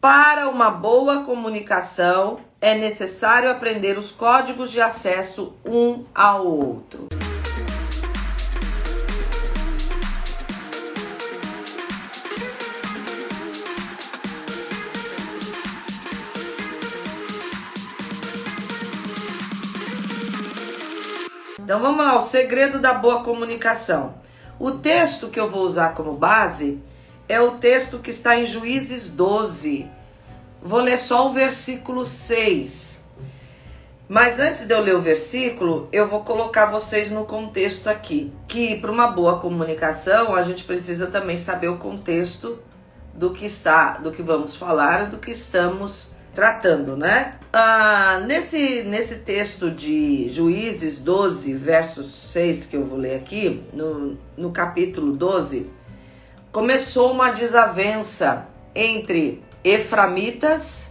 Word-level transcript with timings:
Para 0.00 0.48
uma 0.48 0.70
boa 0.70 1.24
comunicação, 1.24 2.40
é 2.58 2.74
necessário 2.74 3.50
aprender 3.50 3.98
os 3.98 4.10
códigos 4.10 4.70
de 4.70 4.80
acesso 4.80 5.52
um 5.62 6.04
ao 6.14 6.46
outro. 6.46 7.08
Então 21.58 21.78
vamos 21.78 22.02
lá, 22.02 22.16
o 22.16 22.22
segredo 22.22 22.78
da 22.78 22.94
boa 22.94 23.22
comunicação. 23.22 24.14
O 24.58 24.70
texto 24.70 25.28
que 25.28 25.38
eu 25.38 25.50
vou 25.50 25.62
usar 25.64 25.94
como 25.94 26.14
base 26.14 26.82
é 27.30 27.40
o 27.40 27.52
texto 27.52 28.00
que 28.00 28.10
está 28.10 28.36
em 28.36 28.44
Juízes 28.44 29.08
12. 29.08 29.88
Vou 30.60 30.80
ler 30.80 30.98
só 30.98 31.28
o 31.28 31.32
versículo 31.32 32.04
6. 32.04 33.04
Mas 34.08 34.40
antes 34.40 34.66
de 34.66 34.74
eu 34.74 34.80
ler 34.80 34.96
o 34.96 35.00
versículo, 35.00 35.88
eu 35.92 36.08
vou 36.08 36.24
colocar 36.24 36.66
vocês 36.66 37.08
no 37.08 37.24
contexto 37.24 37.86
aqui. 37.86 38.32
Que 38.48 38.74
para 38.80 38.90
uma 38.90 39.12
boa 39.12 39.38
comunicação, 39.38 40.34
a 40.34 40.42
gente 40.42 40.64
precisa 40.64 41.06
também 41.06 41.38
saber 41.38 41.68
o 41.68 41.78
contexto 41.78 42.58
do 43.14 43.30
que 43.30 43.46
está, 43.46 43.98
do 43.98 44.10
que 44.10 44.22
vamos 44.22 44.56
falar, 44.56 45.08
do 45.08 45.18
que 45.18 45.30
estamos 45.30 46.10
tratando, 46.34 46.96
né? 46.96 47.34
Ah, 47.52 48.20
nesse, 48.26 48.82
nesse 48.82 49.20
texto 49.20 49.70
de 49.70 50.28
Juízes 50.28 50.98
12, 50.98 51.54
versos 51.54 52.12
6, 52.32 52.66
que 52.66 52.76
eu 52.76 52.84
vou 52.84 52.98
ler 52.98 53.14
aqui, 53.14 53.62
no, 53.72 54.18
no 54.36 54.50
capítulo 54.50 55.12
12, 55.12 55.78
começou 56.52 57.12
uma 57.12 57.30
desavença 57.30 58.46
entre 58.74 59.42
Eframitas 59.62 60.90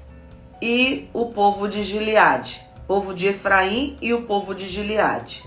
e 0.62 1.10
o 1.14 1.28
povo 1.28 1.68
de 1.68 1.84
Gileade, 1.84 2.62
povo 2.88 3.14
de 3.14 3.28
Efraim 3.28 3.98
e 4.02 4.14
o 4.14 4.22
povo 4.22 4.54
de 4.54 4.68
Gileade. 4.68 5.44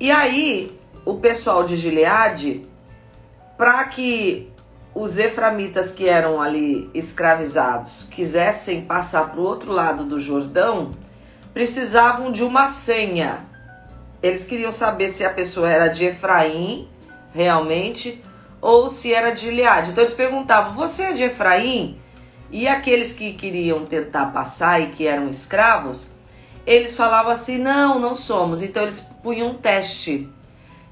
E 0.00 0.10
aí, 0.10 0.78
o 1.04 1.14
pessoal 1.14 1.64
de 1.64 1.76
Gileade, 1.76 2.66
para 3.56 3.84
que 3.84 4.50
os 4.94 5.18
eframitas 5.18 5.90
que 5.90 6.08
eram 6.08 6.40
ali 6.40 6.90
escravizados 6.92 8.08
quisessem 8.10 8.82
passar 8.82 9.30
para 9.30 9.40
o 9.40 9.44
outro 9.44 9.72
lado 9.72 10.04
do 10.04 10.20
Jordão, 10.20 10.92
precisavam 11.52 12.30
de 12.30 12.42
uma 12.42 12.68
senha. 12.68 13.46
Eles 14.22 14.44
queriam 14.44 14.72
saber 14.72 15.08
se 15.08 15.24
a 15.24 15.30
pessoa 15.30 15.70
era 15.70 15.88
de 15.88 16.04
Efraim, 16.04 16.88
realmente, 17.34 18.22
ou 18.62 18.88
se 18.88 19.12
era 19.12 19.32
de 19.32 19.40
Gileade. 19.40 19.90
Então 19.90 20.04
eles 20.04 20.14
perguntavam: 20.14 20.74
Você 20.74 21.02
é 21.02 21.12
de 21.12 21.24
Efraim? 21.24 22.00
E 22.50 22.68
aqueles 22.68 23.12
que 23.12 23.32
queriam 23.32 23.84
tentar 23.84 24.26
passar 24.26 24.80
e 24.80 24.90
que 24.90 25.06
eram 25.06 25.28
escravos, 25.28 26.12
eles 26.64 26.96
falavam 26.96 27.32
assim: 27.32 27.58
Não, 27.58 27.98
não 27.98 28.14
somos. 28.14 28.62
Então 28.62 28.84
eles 28.84 29.00
punham 29.22 29.48
um 29.50 29.54
teste. 29.54 30.30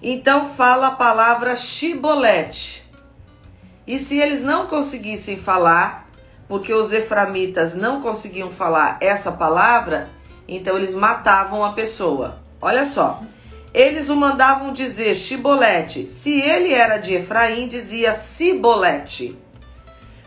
Então 0.02 0.48
fala 0.48 0.88
a 0.88 0.92
palavra 0.92 1.54
chibolete. 1.54 2.90
E 3.86 3.98
se 3.98 4.18
eles 4.18 4.42
não 4.42 4.66
conseguissem 4.66 5.36
falar, 5.36 6.08
porque 6.48 6.72
os 6.72 6.92
eframitas 6.92 7.74
não 7.74 8.00
conseguiam 8.00 8.50
falar 8.50 8.96
essa 9.00 9.32
palavra, 9.32 10.10
então 10.48 10.76
eles 10.76 10.94
matavam 10.94 11.64
a 11.64 11.72
pessoa. 11.72 12.38
Olha 12.60 12.84
só. 12.84 13.22
Eles 13.72 14.08
o 14.08 14.16
mandavam 14.16 14.72
dizer 14.72 15.14
Chibolete. 15.14 16.06
Se 16.08 16.40
ele 16.40 16.72
era 16.74 16.98
de 16.98 17.14
Efraim, 17.14 17.68
dizia 17.68 18.12
Cibolete. 18.12 19.38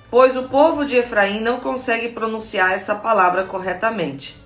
Pois 0.10 0.38
o 0.38 0.44
povo 0.44 0.86
de 0.86 0.96
Efraim 0.96 1.42
não 1.42 1.60
consegue 1.60 2.10
pronunciar 2.10 2.72
essa 2.72 2.96
palavra 2.96 3.44
corretamente. 3.44 4.42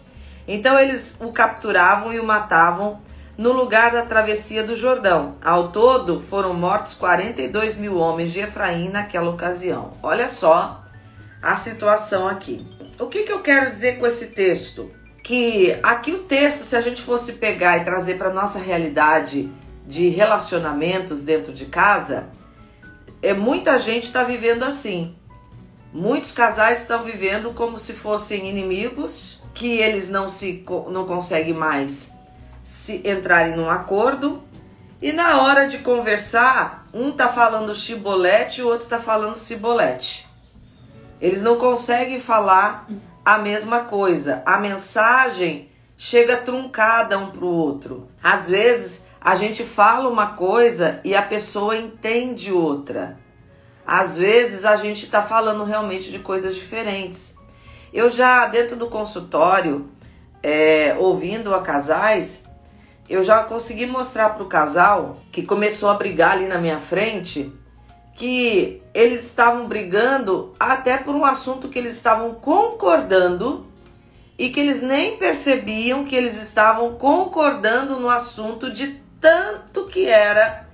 Então 0.48 0.80
eles 0.80 1.18
o 1.20 1.32
capturavam 1.32 2.12
e 2.12 2.20
o 2.20 2.26
matavam 2.26 3.02
no 3.38 3.52
lugar 3.52 3.92
da 3.92 4.02
travessia 4.02 4.64
do 4.64 4.76
Jordão. 4.76 5.36
Ao 5.44 5.68
todo, 5.68 6.20
foram 6.20 6.54
mortos 6.54 6.96
42 6.96 7.76
mil 7.76 7.98
homens 7.98 8.34
de 8.34 8.40
Efraim 8.40 8.90
naquela 8.90 9.30
ocasião. 9.30 9.94
Olha 10.02 10.28
só 10.28 10.84
a 11.42 11.56
situação 11.56 12.28
aqui. 12.28 12.66
O 12.98 13.06
que, 13.06 13.24
que 13.24 13.32
eu 13.32 13.42
quero 13.42 13.70
dizer 13.70 14.00
com 14.00 14.08
esse 14.08 14.28
texto? 14.28 14.90
Que 15.28 15.78
aqui 15.84 16.14
o 16.14 16.20
texto, 16.20 16.64
se 16.64 16.74
a 16.74 16.80
gente 16.80 17.02
fosse 17.02 17.34
pegar 17.34 17.78
e 17.78 17.84
trazer 17.84 18.18
para 18.18 18.32
nossa 18.32 18.60
realidade 18.60 19.52
de 19.86 20.08
relacionamentos 20.08 21.22
dentro 21.22 21.52
de 21.52 21.66
casa, 21.66 22.30
é 23.22 23.34
muita 23.34 23.78
gente 23.78 24.04
está 24.04 24.24
vivendo 24.24 24.64
assim. 24.64 25.18
Muitos 25.92 26.32
casais 26.32 26.84
estão 26.84 27.04
vivendo 27.04 27.54
como 27.54 27.78
se 27.78 27.92
fossem 27.92 28.48
inimigos, 28.48 29.44
que 29.54 29.80
eles 29.80 30.10
não 30.10 30.30
se 30.30 30.64
não 30.90 31.06
conseguem 31.06 31.54
mais 31.54 32.14
se 32.64 33.06
entrarem 33.06 33.54
num 33.54 33.70
acordo 33.70 34.42
e 35.02 35.12
na 35.12 35.42
hora 35.42 35.68
de 35.68 35.80
conversar, 35.80 36.88
um 36.94 37.12
tá 37.12 37.28
falando 37.28 37.76
chibolete 37.76 38.62
e 38.62 38.64
o 38.64 38.68
outro 38.70 38.88
tá 38.88 38.98
falando 38.98 39.38
cibolete. 39.38 40.26
Eles 41.20 41.42
não 41.42 41.58
conseguem 41.58 42.22
falar 42.22 42.88
a 43.28 43.38
mesma 43.38 43.82
coisa. 43.82 44.42
A 44.46 44.58
mensagem 44.58 45.70
chega 45.98 46.38
truncada 46.38 47.18
um 47.18 47.30
pro 47.30 47.46
outro. 47.46 48.08
Às 48.24 48.50
vezes 48.50 49.06
a 49.20 49.36
gente 49.36 49.66
fala 49.66 50.08
uma 50.08 50.28
coisa 50.28 51.02
e 51.04 51.14
a 51.14 51.22
pessoa 51.22 51.76
entende 51.76 52.54
outra. 52.54 53.20
Às 53.86 54.16
vezes 54.16 54.64
a 54.64 54.78
gente 54.78 55.04
está 55.04 55.22
falando 55.22 55.66
realmente 55.66 56.10
de 56.10 56.20
coisas 56.20 56.56
diferentes. 56.56 57.36
Eu 57.94 58.10
já 58.10 58.48
dentro 58.48 58.78
do 58.78 58.88
consultório, 58.88 59.90
é, 60.42 60.96
ouvindo 60.98 61.54
a 61.54 61.62
casais, 61.62 62.46
eu 63.10 63.26
já 63.26 63.44
consegui 63.44 63.86
mostrar 63.86 64.30
para 64.36 64.44
o 64.44 64.48
casal 64.48 65.18
que 65.34 65.44
começou 65.44 65.90
a 65.90 65.96
brigar 65.96 66.32
ali 66.32 66.48
na 66.48 66.60
minha 66.60 66.80
frente 66.80 67.52
que 68.18 68.82
eles 68.96 69.26
estavam 69.26 69.68
brigando 69.68 70.54
até 70.60 70.98
por 70.98 71.14
um 71.14 71.24
assunto 71.24 71.70
que 71.70 71.78
eles 71.78 71.94
estavam 71.94 72.34
concordando 72.34 73.68
e 74.38 74.50
que 74.50 74.60
eles 74.60 74.82
nem 74.82 75.18
percebiam 75.18 76.04
que 76.04 76.16
eles 76.16 76.36
estavam 76.42 76.96
concordando 76.96 78.00
no 78.00 78.10
assunto 78.10 78.72
de 78.72 79.00
tanto 79.22 79.86
que 79.86 80.08
era 80.08 80.68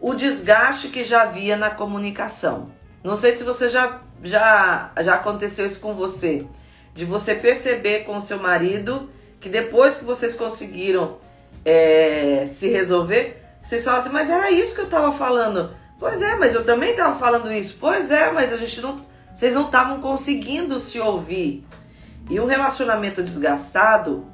o 0.00 0.14
desgaste 0.14 0.88
que 0.88 1.04
já 1.04 1.22
havia 1.22 1.56
na 1.56 1.70
comunicação. 1.70 2.72
Não 3.04 3.16
sei 3.16 3.32
se 3.32 3.44
você 3.44 3.68
já 3.68 4.00
já 4.22 4.90
já 5.00 5.14
aconteceu 5.14 5.64
isso 5.64 5.80
com 5.80 5.94
você, 5.94 6.44
de 6.92 7.04
você 7.04 7.36
perceber 7.36 8.00
com 8.00 8.16
o 8.16 8.22
seu 8.22 8.38
marido 8.38 9.08
que 9.38 9.48
depois 9.48 9.96
que 9.96 10.04
vocês 10.04 10.34
conseguiram 10.34 11.18
é, 11.64 12.44
se 12.46 12.68
resolver, 12.68 13.40
vocês 13.62 13.84
falam 13.84 14.00
assim, 14.00 14.10
mas 14.10 14.28
era 14.28 14.50
isso 14.50 14.74
que 14.74 14.80
eu 14.80 14.86
estava 14.86 15.12
falando. 15.12 15.78
Pois 16.00 16.22
é, 16.22 16.36
mas 16.36 16.54
eu 16.54 16.64
também 16.64 16.92
estava 16.92 17.18
falando 17.18 17.52
isso. 17.52 17.76
Pois 17.78 18.10
é, 18.10 18.32
mas 18.32 18.50
a 18.54 18.56
gente 18.56 18.80
não. 18.80 19.04
Vocês 19.34 19.54
não 19.54 19.66
estavam 19.66 20.00
conseguindo 20.00 20.80
se 20.80 20.98
ouvir. 20.98 21.64
E 22.28 22.40
um 22.40 22.46
relacionamento 22.46 23.22
desgastado, 23.22 24.26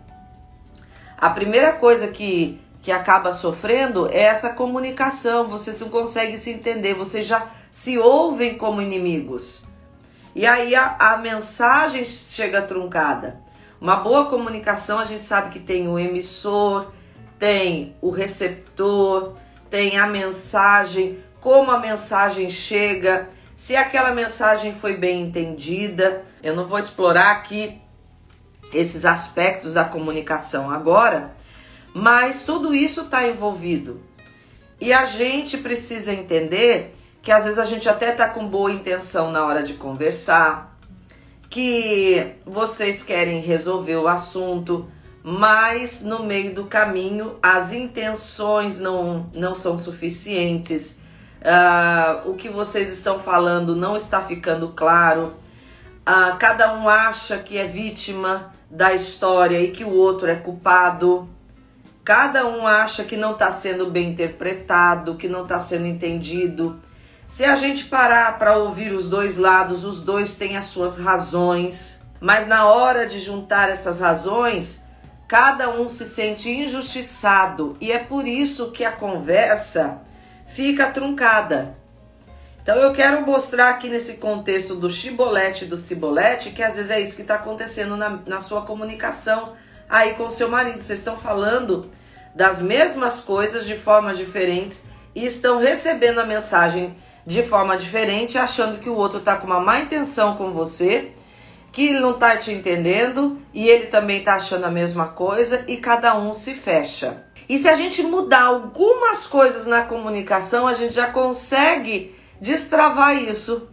a 1.18 1.28
primeira 1.30 1.72
coisa 1.72 2.08
que, 2.08 2.60
que 2.80 2.92
acaba 2.92 3.32
sofrendo 3.32 4.08
é 4.08 4.22
essa 4.22 4.50
comunicação. 4.50 5.48
Vocês 5.48 5.80
não 5.80 5.88
conseguem 5.88 6.36
se 6.36 6.50
entender, 6.50 6.94
vocês 6.94 7.26
já 7.26 7.48
se 7.70 7.98
ouvem 7.98 8.56
como 8.56 8.80
inimigos. 8.80 9.64
E 10.34 10.46
aí 10.46 10.74
a, 10.74 10.96
a 10.98 11.18
mensagem 11.18 12.04
chega 12.04 12.62
truncada. 12.62 13.40
Uma 13.80 13.96
boa 13.96 14.26
comunicação, 14.26 14.98
a 14.98 15.04
gente 15.04 15.24
sabe 15.24 15.50
que 15.50 15.58
tem 15.58 15.88
o 15.88 15.98
emissor, 15.98 16.92
tem 17.38 17.96
o 18.00 18.10
receptor, 18.10 19.34
tem 19.68 19.98
a 19.98 20.06
mensagem, 20.06 21.18
como 21.40 21.70
a 21.70 21.78
mensagem 21.78 22.48
chega, 22.50 23.28
se 23.56 23.74
aquela 23.74 24.12
mensagem 24.12 24.74
foi 24.74 24.96
bem 24.96 25.22
entendida. 25.22 26.22
Eu 26.42 26.54
não 26.54 26.66
vou 26.66 26.78
explorar 26.78 27.32
aqui 27.32 27.80
esses 28.72 29.04
aspectos 29.04 29.74
da 29.74 29.84
comunicação 29.84 30.70
agora, 30.70 31.34
mas 31.94 32.44
tudo 32.44 32.74
isso 32.74 33.02
está 33.02 33.26
envolvido. 33.26 34.00
E 34.80 34.92
a 34.92 35.06
gente 35.06 35.56
precisa 35.58 36.12
entender 36.12 36.92
que 37.22 37.32
às 37.32 37.44
vezes 37.44 37.58
a 37.58 37.64
gente 37.64 37.88
até 37.88 38.12
está 38.12 38.28
com 38.28 38.46
boa 38.46 38.70
intenção 38.70 39.32
na 39.32 39.44
hora 39.44 39.62
de 39.62 39.74
conversar, 39.74 40.78
que 41.48 42.34
vocês 42.44 43.02
querem 43.02 43.40
resolver 43.40 43.96
o 43.96 44.06
assunto, 44.06 44.86
mas 45.22 46.04
no 46.04 46.22
meio 46.22 46.54
do 46.54 46.66
caminho 46.66 47.36
as 47.42 47.72
intenções 47.72 48.78
não, 48.78 49.30
não 49.32 49.54
são 49.54 49.78
suficientes, 49.78 50.98
uh, 51.46 52.28
o 52.28 52.34
que 52.34 52.48
vocês 52.48 52.92
estão 52.92 53.20
falando 53.20 53.76
não 53.76 53.96
está 53.96 54.20
ficando 54.20 54.68
claro, 54.68 55.34
uh, 56.02 56.36
cada 56.38 56.74
um 56.74 56.88
acha 56.88 57.38
que 57.38 57.56
é 57.56 57.64
vítima 57.64 58.52
da 58.68 58.92
história 58.92 59.60
e 59.60 59.70
que 59.70 59.84
o 59.84 59.92
outro 59.92 60.28
é 60.28 60.34
culpado, 60.34 61.28
cada 62.04 62.46
um 62.46 62.66
acha 62.66 63.04
que 63.04 63.16
não 63.16 63.32
está 63.32 63.50
sendo 63.50 63.86
bem 63.86 64.10
interpretado, 64.10 65.14
que 65.14 65.28
não 65.28 65.44
está 65.44 65.58
sendo 65.58 65.86
entendido. 65.86 66.80
Se 67.28 67.44
a 67.44 67.54
gente 67.54 67.84
parar 67.84 68.38
para 68.38 68.56
ouvir 68.56 68.92
os 68.92 69.08
dois 69.08 69.36
lados, 69.36 69.84
os 69.84 70.00
dois 70.00 70.36
têm 70.36 70.56
as 70.56 70.66
suas 70.66 70.98
razões, 70.98 72.00
mas 72.20 72.46
na 72.46 72.66
hora 72.66 73.06
de 73.06 73.18
juntar 73.18 73.68
essas 73.68 74.00
razões, 74.00 74.82
cada 75.28 75.68
um 75.70 75.88
se 75.88 76.04
sente 76.04 76.48
injustiçado. 76.48 77.76
E 77.80 77.90
é 77.90 77.98
por 77.98 78.26
isso 78.26 78.70
que 78.70 78.84
a 78.84 78.92
conversa 78.92 80.00
fica 80.46 80.90
truncada. 80.90 81.74
Então 82.62 82.76
eu 82.78 82.92
quero 82.92 83.24
mostrar 83.24 83.70
aqui 83.70 83.88
nesse 83.88 84.14
contexto 84.14 84.74
do 84.74 84.90
chibolete 84.90 85.64
do 85.66 85.76
cibolete 85.76 86.50
que 86.50 86.62
às 86.62 86.74
vezes 86.74 86.90
é 86.90 87.00
isso 87.00 87.14
que 87.14 87.22
está 87.22 87.36
acontecendo 87.36 87.96
na, 87.96 88.18
na 88.26 88.40
sua 88.40 88.62
comunicação 88.62 89.52
aí 89.88 90.14
com 90.14 90.24
o 90.24 90.30
seu 90.30 90.48
marido. 90.48 90.82
Vocês 90.82 90.98
estão 90.98 91.16
falando 91.16 91.88
das 92.34 92.60
mesmas 92.60 93.20
coisas 93.20 93.64
de 93.66 93.76
formas 93.76 94.18
diferentes 94.18 94.84
e 95.14 95.24
estão 95.24 95.58
recebendo 95.58 96.18
a 96.18 96.26
mensagem 96.26 96.96
de 97.24 97.42
forma 97.42 97.76
diferente, 97.76 98.38
achando 98.38 98.78
que 98.78 98.88
o 98.88 98.94
outro 98.94 99.18
está 99.18 99.36
com 99.36 99.46
uma 99.46 99.60
má 99.60 99.80
intenção 99.80 100.36
com 100.36 100.52
você, 100.52 101.12
que 101.72 101.88
ele 101.88 102.00
não 102.00 102.12
está 102.12 102.36
te 102.36 102.52
entendendo 102.52 103.40
e 103.52 103.68
ele 103.68 103.86
também 103.86 104.18
está 104.18 104.34
achando 104.34 104.64
a 104.64 104.70
mesma 104.70 105.08
coisa 105.08 105.64
e 105.66 105.76
cada 105.76 106.16
um 106.16 106.34
se 106.34 106.54
fecha. 106.54 107.25
E 107.48 107.58
se 107.58 107.68
a 107.68 107.76
gente 107.76 108.02
mudar 108.02 108.42
algumas 108.42 109.26
coisas 109.26 109.66
na 109.66 109.82
comunicação, 109.82 110.66
a 110.66 110.74
gente 110.74 110.94
já 110.94 111.06
consegue 111.06 112.14
destravar 112.40 113.16
isso. 113.16 113.68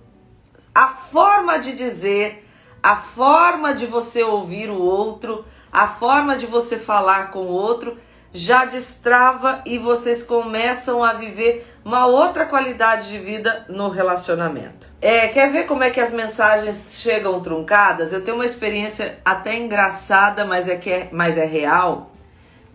A 0.73 0.87
forma 0.87 1.57
de 1.57 1.73
dizer, 1.73 2.47
a 2.81 2.95
forma 2.95 3.73
de 3.73 3.85
você 3.85 4.23
ouvir 4.23 4.69
o 4.69 4.79
outro, 4.79 5.45
a 5.71 5.87
forma 5.87 6.35
de 6.35 6.45
você 6.45 6.77
falar 6.77 7.31
com 7.31 7.39
o 7.39 7.51
outro 7.51 7.97
já 8.33 8.65
destrava 8.65 9.61
e 9.63 9.77
vocês 9.77 10.23
começam 10.23 11.03
a 11.03 11.13
viver 11.13 11.67
uma 11.85 12.07
outra 12.07 12.45
qualidade 12.45 13.09
de 13.09 13.19
vida 13.19 13.65
no 13.69 13.89
relacionamento. 13.89 14.87
É, 14.99 15.27
quer 15.27 15.51
ver 15.51 15.65
como 15.65 15.83
é 15.83 15.91
que 15.91 15.99
as 15.99 16.11
mensagens 16.11 16.99
chegam 16.99 17.41
truncadas? 17.41 18.11
Eu 18.11 18.23
tenho 18.23 18.37
uma 18.37 18.45
experiência 18.45 19.19
até 19.23 19.55
engraçada, 19.55 20.45
mas 20.45 20.67
é 20.67 20.75
que 20.75 20.89
é, 20.89 21.09
mas 21.11 21.37
é 21.37 21.45
real. 21.45 22.12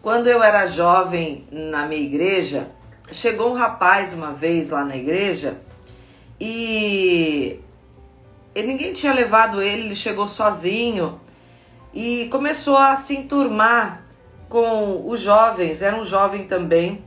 Quando 0.02 0.28
eu 0.28 0.42
era 0.42 0.66
jovem 0.66 1.46
na 1.50 1.86
minha 1.86 2.00
igreja, 2.00 2.68
chegou 3.10 3.50
um 3.50 3.54
rapaz 3.54 4.12
uma 4.12 4.32
vez 4.32 4.70
lá 4.70 4.84
na 4.84 4.96
igreja 4.96 5.58
e, 6.40 7.58
e 8.54 8.62
ninguém 8.62 8.92
tinha 8.92 9.12
levado 9.12 9.60
ele, 9.60 9.82
ele 9.82 9.96
chegou 9.96 10.28
sozinho 10.28 11.20
e 11.92 12.28
começou 12.30 12.76
a 12.76 12.94
se 12.94 13.16
enturmar 13.16 14.04
com 14.48 15.06
os 15.06 15.20
jovens, 15.20 15.82
era 15.82 15.96
um 15.96 16.04
jovem 16.04 16.46
também. 16.46 17.04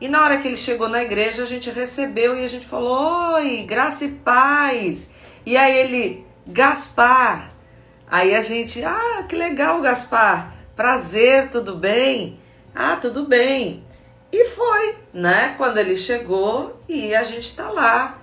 E 0.00 0.08
na 0.08 0.22
hora 0.22 0.38
que 0.38 0.46
ele 0.46 0.56
chegou 0.56 0.88
na 0.88 1.02
igreja, 1.02 1.42
a 1.42 1.46
gente 1.46 1.70
recebeu 1.70 2.38
e 2.38 2.44
a 2.44 2.48
gente 2.48 2.64
falou: 2.64 3.34
Oi, 3.34 3.64
graça 3.64 4.04
e 4.04 4.12
paz. 4.12 5.12
E 5.44 5.56
aí 5.56 5.76
ele, 5.76 6.24
Gaspar. 6.46 7.50
Aí 8.06 8.34
a 8.34 8.40
gente, 8.40 8.82
ah, 8.84 9.24
que 9.28 9.34
legal, 9.34 9.80
Gaspar. 9.80 10.54
Prazer, 10.78 11.50
tudo 11.50 11.74
bem? 11.74 12.38
Ah, 12.72 12.94
tudo 12.94 13.24
bem. 13.24 13.82
E 14.30 14.44
foi, 14.44 14.94
né? 15.12 15.56
Quando 15.58 15.76
ele 15.76 15.96
chegou 15.96 16.80
e 16.88 17.16
a 17.16 17.24
gente 17.24 17.52
tá 17.56 17.68
lá 17.68 18.18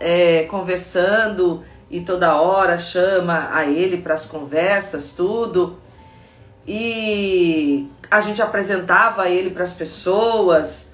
é, 0.00 0.42
conversando 0.46 1.62
e 1.88 2.00
toda 2.00 2.34
hora 2.34 2.76
chama 2.78 3.50
a 3.52 3.64
ele 3.64 3.98
para 3.98 4.14
as 4.14 4.26
conversas, 4.26 5.12
tudo. 5.12 5.78
E 6.66 7.88
a 8.10 8.20
gente 8.20 8.42
apresentava 8.42 9.28
ele 9.28 9.50
para 9.50 9.62
as 9.62 9.72
pessoas. 9.72 10.92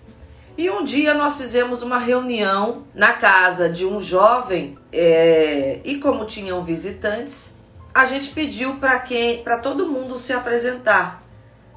E 0.59 0.69
um 0.69 0.85
dia 0.85 1.15
nós 1.15 1.39
fizemos 1.39 1.81
uma 1.81 1.99
reunião 1.99 2.85
na 2.95 3.15
casa 3.15 3.71
de 3.71 3.87
um 3.87 4.03
jovem 4.03 4.77
é, 4.93 5.81
e 5.83 5.97
como 5.97 6.27
tinham 6.27 6.63
visitantes, 6.63 7.56
a 7.97 8.05
gente 8.05 8.29
pediu 8.29 8.77
para 8.77 8.99
quem, 8.99 9.43
para 9.43 9.57
todo 9.57 9.89
mundo 9.89 10.21
se 10.21 10.31
apresentar. 10.31 11.23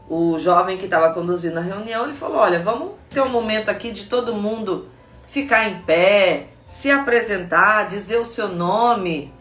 O 0.09 0.37
jovem 0.37 0.77
que 0.77 0.83
estava 0.83 1.13
conduzindo 1.13 1.57
a 1.57 1.61
reunião, 1.61 2.03
ele 2.03 2.13
falou: 2.13 2.39
"Olha, 2.39 2.59
vamos 2.59 2.91
ter 3.09 3.21
um 3.21 3.29
momento 3.29 3.69
aqui 3.69 3.89
de 3.91 4.03
todo 4.03 4.35
mundo 4.35 4.89
ficar 5.29 5.69
em 5.69 5.79
pé, 5.83 6.47
se 6.67 6.91
apresentar, 6.91 7.87
dizer 7.87 8.17
o 8.17 8.25
seu 8.25 8.49
nome. 8.49 9.33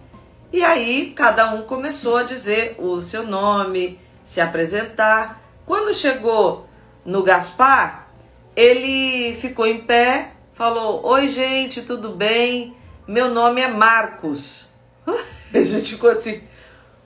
E 0.52 0.64
aí 0.64 1.12
cada 1.16 1.52
um 1.52 1.62
começou 1.62 2.16
a 2.16 2.22
dizer 2.22 2.76
o 2.78 3.02
seu 3.02 3.26
nome, 3.26 3.98
se 4.24 4.40
apresentar. 4.40 5.42
Quando 5.66 5.92
chegou 5.92 6.68
no 7.04 7.24
Gaspar, 7.24 8.06
ele 8.54 9.34
ficou 9.34 9.66
em 9.66 9.80
pé, 9.80 10.30
falou: 10.54 11.04
Oi, 11.04 11.26
gente, 11.26 11.82
tudo 11.82 12.10
bem? 12.10 12.76
Meu 13.04 13.28
nome 13.28 13.62
é 13.62 13.66
Marcos. 13.66 14.70
A 15.52 15.62
gente 15.62 15.90
ficou 15.94 16.10
assim: 16.10 16.40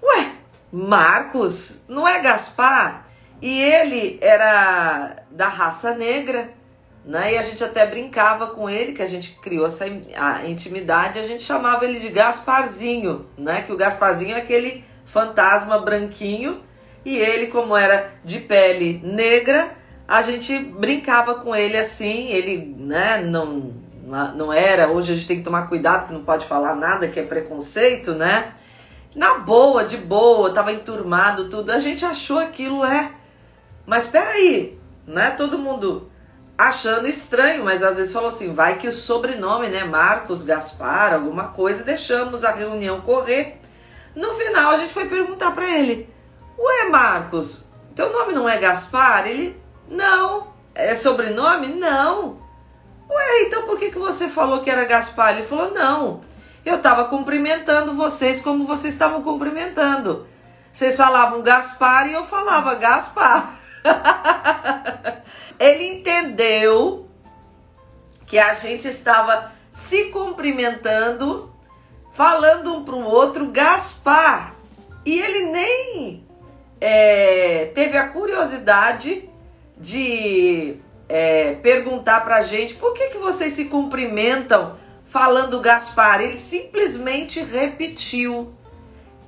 Ué, 0.03 0.33
Marcos? 0.73 1.83
Não 1.89 2.07
é 2.07 2.21
Gaspar? 2.21 3.07
E 3.41 3.61
ele 3.61 4.19
era 4.21 5.25
da 5.31 5.49
raça 5.49 5.95
negra 5.95 6.51
né? 7.05 7.35
E 7.35 7.39
a 7.39 7.43
gente 7.43 7.63
até 7.63 7.85
brincava 7.87 8.49
com 8.49 8.69
ele, 8.71 8.93
que 8.93 9.03
a 9.03 9.07
gente 9.07 9.37
criou 9.43 9.67
essa 9.67 9.85
a 10.17 10.47
intimidade, 10.47 11.19
a 11.19 11.25
gente 11.25 11.43
chamava 11.43 11.85
ele 11.85 11.99
de 11.99 12.09
Gasparzinho, 12.09 13.27
né? 13.37 13.63
Que 13.63 13.73
o 13.73 13.77
Gasparzinho 13.77 14.37
é 14.37 14.39
aquele 14.39 14.85
fantasma 15.05 15.79
branquinho 15.79 16.61
e 17.05 17.17
ele, 17.17 17.49
como 17.49 17.77
era 17.77 18.13
de 18.25 18.39
pele 18.39 19.01
negra, 19.03 19.73
a 20.07 20.23
gente 20.23 20.57
brincava 20.59 21.35
com 21.37 21.55
ele 21.55 21.77
assim, 21.77 22.29
ele, 22.29 22.75
né, 22.79 23.21
não 23.23 23.83
não 24.37 24.53
era, 24.53 24.91
hoje 24.91 25.13
a 25.13 25.15
gente 25.15 25.27
tem 25.27 25.39
que 25.39 25.43
tomar 25.43 25.69
cuidado 25.69 26.07
que 26.07 26.13
não 26.13 26.23
pode 26.23 26.45
falar 26.45 26.75
nada 26.75 27.09
que 27.09 27.19
é 27.19 27.23
preconceito, 27.23 28.13
né? 28.13 28.53
Na 29.15 29.39
boa, 29.39 29.85
de 29.85 29.97
boa, 29.97 30.53
tava 30.53 30.73
enturmado 30.73 31.49
tudo. 31.49 31.71
A 31.71 31.79
gente 31.79 32.05
achou 32.05 32.39
aquilo 32.39 32.85
é. 32.85 33.13
Mas 33.87 34.07
peraí, 34.07 34.79
né? 35.07 35.31
Todo 35.31 35.59
mundo 35.59 36.11
achando 36.57 37.09
estranho, 37.09 37.65
mas 37.65 37.83
às 37.83 37.97
vezes 37.97 38.13
falou 38.13 38.29
assim, 38.29 38.55
vai 38.55 38.79
que 38.79 38.87
o 38.87 38.93
sobrenome, 38.93 39.69
né, 39.69 39.85
Marcos, 39.85 40.45
Gaspar, 40.45 41.15
alguma 41.15 41.49
coisa, 41.49 41.83
deixamos 41.83 42.45
a 42.45 42.53
reunião 42.53 43.01
correr. 43.01 43.59
No 44.15 44.35
final 44.35 44.73
a 44.73 44.77
gente 44.77 44.93
foi 44.93 45.07
perguntar 45.07 45.53
para 45.53 45.69
ele, 45.69 46.09
ué 46.59 46.89
Marcos, 46.89 47.67
teu 47.95 48.13
nome 48.13 48.33
não 48.33 48.49
é 48.49 48.59
Gaspar? 48.59 49.27
Ele, 49.27 49.61
não. 49.89 50.53
É 50.75 50.95
sobrenome? 50.95 51.69
Não. 51.69 52.39
Ué, 53.11 53.43
então 53.43 53.63
por 53.65 53.79
que, 53.79 53.91
que 53.91 53.99
você 53.99 54.29
falou 54.29 54.61
que 54.61 54.71
era 54.71 54.85
Gaspar? 54.85 55.37
Ele 55.37 55.47
falou, 55.47 55.71
não. 55.73 56.21
Eu 56.65 56.77
estava 56.77 57.07
cumprimentando 57.07 57.95
vocês 57.95 58.41
como 58.41 58.67
vocês 58.67 58.95
estavam 58.95 59.23
cumprimentando. 59.23 60.27
Vocês 60.73 60.97
falavam 60.97 61.43
Gaspar 61.43 62.09
e 62.09 62.13
eu 62.13 62.25
falava 62.25 62.75
Gaspar. 62.77 63.59
ele 65.59 65.99
entendeu 65.99 67.09
que 68.27 68.39
a 68.39 68.55
gente 68.55 68.87
estava 68.87 69.53
se 69.73 70.05
cumprimentando, 70.11 71.53
falando 72.13 72.77
um 72.77 72.85
para 72.85 72.95
o 72.95 73.05
outro, 73.05 73.49
Gaspar. 73.49 74.55
E 75.05 75.21
ele 75.21 75.51
nem 75.51 76.27
é, 76.81 77.73
teve 77.75 77.99
a 77.99 78.09
curiosidade 78.09 79.29
de 79.77 80.77
é, 81.09 81.55
perguntar 81.57 82.21
para 82.25 82.37
a 82.37 82.43
gente 82.43 82.75
por 82.75 82.95
que, 82.95 83.09
que 83.09 83.19
vocês 83.19 83.53
se 83.53 83.65
cumprimentam 83.65 84.77
falando 85.13 85.61
Gaspar. 85.61 86.23
Ele 86.23 86.37
simplesmente 86.37 87.39
repetiu. 87.41 88.55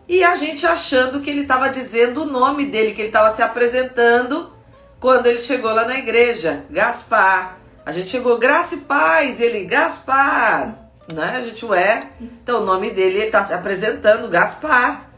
E 0.08 0.24
a 0.24 0.34
gente 0.34 0.66
achando 0.66 1.20
que 1.20 1.28
ele 1.28 1.42
estava 1.42 1.68
dizendo 1.68 2.22
o 2.22 2.26
nome 2.26 2.64
dele, 2.64 2.94
que 2.94 3.02
ele 3.02 3.08
estava 3.08 3.30
se 3.30 3.42
apresentando 3.42 4.50
quando 4.98 5.26
ele 5.26 5.38
chegou 5.38 5.72
lá 5.72 5.84
na 5.84 5.98
igreja, 5.98 6.64
Gaspar. 6.70 7.58
A 7.84 7.92
gente 7.92 8.08
chegou, 8.08 8.38
graça 8.38 8.74
e 8.74 8.80
paz, 8.80 9.40
ele, 9.40 9.66
Gaspar, 9.66 10.74
né? 11.12 11.36
A 11.36 11.40
gente, 11.42 11.64
ué, 11.66 12.08
então 12.18 12.62
o 12.62 12.64
nome 12.64 12.90
dele, 12.90 13.18
ele 13.18 13.30
tá 13.30 13.44
se 13.44 13.52
apresentando, 13.52 14.28
Gaspar. 14.28 15.10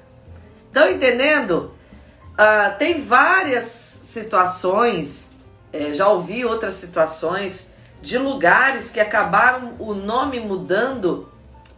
Estão 0.67 0.91
entendendo? 0.91 1.73
Uh, 2.33 2.77
tem 2.77 3.01
várias 3.01 3.65
situações, 3.65 5.31
é, 5.73 5.93
já 5.93 6.09
ouvi 6.09 6.45
outras 6.45 6.75
situações 6.75 7.71
de 8.01 8.19
lugares 8.19 8.91
que 8.91 9.01
acabaram 9.01 9.75
o 9.79 9.95
nome 9.95 10.41
mudando 10.41 11.29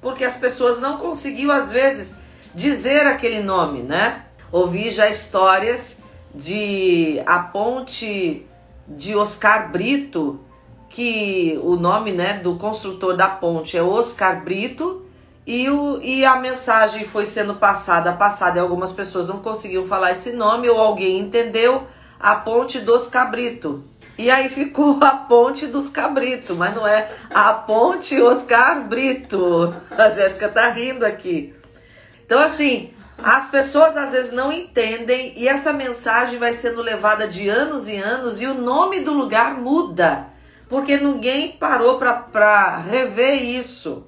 porque 0.01 0.25
as 0.25 0.37
pessoas 0.37 0.81
não 0.81 0.97
conseguiam, 0.97 1.51
às 1.51 1.71
vezes, 1.71 2.19
dizer 2.55 3.07
aquele 3.07 3.41
nome, 3.41 3.83
né? 3.83 4.25
Ouvi 4.51 4.91
já 4.91 5.09
histórias 5.09 6.01
de 6.35 7.21
a 7.27 7.41
ponte 7.41 8.47
de 8.87 9.17
Oscar 9.17 9.71
Brito, 9.71 10.41
que 10.89 11.59
o 11.63 11.77
nome 11.77 12.13
né, 12.13 12.39
do 12.39 12.57
construtor 12.57 13.17
da 13.17 13.29
ponte 13.29 13.77
é 13.77 13.83
Oscar 13.83 14.43
Brito, 14.43 15.05
e, 15.47 15.69
o, 15.69 16.01
e 16.01 16.25
a 16.25 16.37
mensagem 16.37 17.07
foi 17.07 17.25
sendo 17.25 17.55
passada, 17.55 18.13
passada, 18.13 18.59
e 18.59 18.63
algumas 18.63 18.93
pessoas 18.93 19.29
não 19.29 19.39
conseguiam 19.39 19.87
falar 19.87 20.13
esse 20.13 20.33
nome, 20.33 20.69
ou 20.69 20.79
alguém 20.79 21.19
entendeu 21.19 21.87
a 22.21 22.35
ponte 22.35 22.81
dos 22.81 23.09
Cabrito. 23.09 23.85
E 24.19 24.33
aí 24.33 24.49
ficou 24.49 24.99
a 25.01 25.13
ponte 25.13 25.69
dos 25.69 25.89
cabritos, 25.89 26.57
mas 26.57 26.75
não 26.75 26.85
é 26.85 27.09
a 27.31 27.55
ponte 27.55 28.21
Oscar 28.21 28.83
Brito. 28.83 29.73
A 29.91 30.11
Jéssica 30.11 30.49
tá 30.49 30.69
rindo 30.71 31.07
aqui. 31.07 31.55
Então, 32.27 32.41
assim, 32.41 32.93
as 33.17 33.49
pessoas 33.49 33.97
às 33.97 34.11
vezes 34.11 34.33
não 34.33 34.53
entendem 34.53 35.33
e 35.37 35.47
essa 35.47 35.73
mensagem 35.73 36.37
vai 36.37 36.53
sendo 36.53 36.83
levada 36.83 37.29
de 37.29 37.49
anos 37.49 37.89
e 37.89 37.97
anos 37.97 38.43
e 38.43 38.47
o 38.47 38.55
nome 38.55 39.01
do 39.01 39.13
lugar 39.13 39.55
muda, 39.55 40.27
porque 40.69 40.97
ninguém 40.97 41.53
parou 41.53 41.97
para 41.99 42.77
rever 42.77 43.41
isso. 43.41 44.05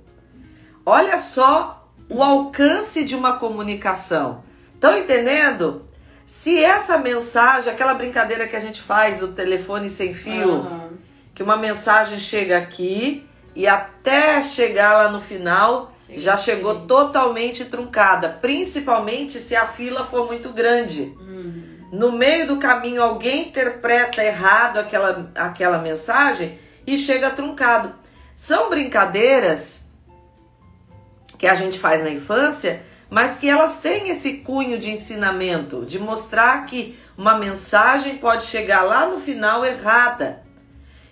Olha 0.84 1.18
só 1.18 1.88
o 2.08 2.20
alcance 2.20 3.04
de 3.04 3.14
uma 3.14 3.38
comunicação. 3.38 4.42
Estão 4.74 4.98
entendendo? 4.98 5.86
Se 6.26 6.62
essa 6.62 6.98
mensagem, 6.98 7.72
aquela 7.72 7.94
brincadeira 7.94 8.46
que 8.46 8.56
a 8.56 8.60
gente 8.60 8.80
faz, 8.80 9.22
o 9.22 9.28
telefone 9.28 9.90
sem 9.90 10.14
fio, 10.14 10.54
uhum. 10.54 10.90
que 11.34 11.42
uma 11.42 11.56
mensagem 11.56 12.18
chega 12.18 12.58
aqui 12.58 13.26
e 13.54 13.66
até 13.66 14.40
chegar 14.42 14.94
lá 14.94 15.10
no 15.10 15.20
final 15.20 15.92
chega 16.08 16.20
já 16.20 16.36
chegou 16.36 16.86
totalmente 16.86 17.64
truncada, 17.64 18.28
principalmente 18.28 19.38
se 19.38 19.54
a 19.54 19.66
fila 19.66 20.04
for 20.04 20.26
muito 20.26 20.50
grande. 20.50 21.14
Uhum. 21.20 21.88
No 21.92 22.12
meio 22.12 22.46
do 22.46 22.56
caminho 22.58 23.02
alguém 23.02 23.48
interpreta 23.48 24.22
errado 24.22 24.78
aquela, 24.78 25.30
aquela 25.34 25.78
mensagem 25.78 26.58
e 26.86 26.96
chega 26.96 27.30
truncado. 27.30 27.94
São 28.34 28.70
brincadeiras 28.70 29.88
que 31.36 31.46
a 31.46 31.54
gente 31.54 31.78
faz 31.78 32.02
na 32.02 32.10
infância 32.10 32.82
mas 33.10 33.36
que 33.36 33.50
elas 33.50 33.78
têm 33.78 34.08
esse 34.08 34.34
cunho 34.38 34.78
de 34.78 34.88
ensinamento, 34.88 35.84
de 35.84 35.98
mostrar 35.98 36.64
que 36.64 36.96
uma 37.18 37.36
mensagem 37.36 38.16
pode 38.16 38.44
chegar 38.44 38.82
lá 38.82 39.06
no 39.06 39.20
final 39.20 39.66
errada. 39.66 40.42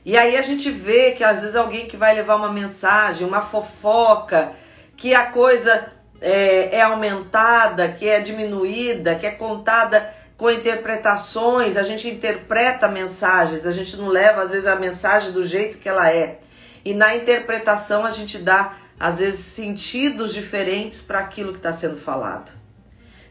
E 0.04 0.16
aí 0.16 0.38
a 0.38 0.42
gente 0.42 0.70
vê 0.70 1.10
que 1.10 1.24
às 1.24 1.40
vezes 1.40 1.56
alguém 1.56 1.86
que 1.86 1.96
vai 1.96 2.14
levar 2.14 2.36
uma 2.36 2.52
mensagem, 2.52 3.26
uma 3.26 3.40
fofoca, 3.40 4.52
que 4.96 5.12
a 5.14 5.26
coisa 5.26 5.92
é, 6.20 6.76
é 6.76 6.80
aumentada, 6.82 7.88
que 7.88 8.08
é 8.08 8.20
diminuída, 8.20 9.16
que 9.16 9.26
é 9.26 9.32
contada 9.32 10.14
com 10.36 10.48
interpretações, 10.48 11.76
a 11.76 11.82
gente 11.82 12.08
interpreta 12.08 12.86
mensagens, 12.86 13.66
a 13.66 13.72
gente 13.72 13.96
não 13.96 14.06
leva 14.06 14.42
às 14.42 14.52
vezes 14.52 14.68
a 14.68 14.76
mensagem 14.76 15.32
do 15.32 15.44
jeito 15.44 15.78
que 15.78 15.88
ela 15.88 16.08
é. 16.10 16.38
E 16.84 16.94
na 16.94 17.16
interpretação 17.16 18.06
a 18.06 18.12
gente 18.12 18.38
dá 18.38 18.76
às 18.98 19.18
vezes 19.18 19.40
sentidos 19.40 20.34
diferentes 20.34 21.02
para 21.02 21.20
aquilo 21.20 21.52
que 21.52 21.58
está 21.58 21.72
sendo 21.72 21.96
falado. 21.96 22.50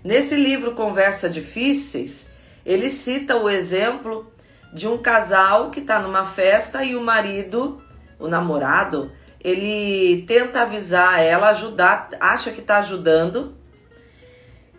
Nesse 0.04 0.36
livro 0.36 0.74
Conversa 0.74 1.30
Difíceis, 1.30 2.32
ele 2.66 2.90
cita 2.90 3.36
o 3.36 3.50
exemplo 3.50 4.32
de 4.74 4.88
um 4.88 4.98
casal 4.98 5.70
que 5.70 5.80
está 5.80 6.00
numa 6.00 6.26
festa 6.26 6.84
e 6.84 6.96
o 6.96 7.02
marido, 7.02 7.82
o 8.20 8.28
namorado, 8.28 9.12
ele 9.42 10.24
tenta 10.28 10.62
avisar 10.62 11.22
ela, 11.22 11.50
ajudar, 11.50 12.10
acha 12.20 12.52
que 12.52 12.62
está 12.62 12.78
ajudando, 12.80 13.56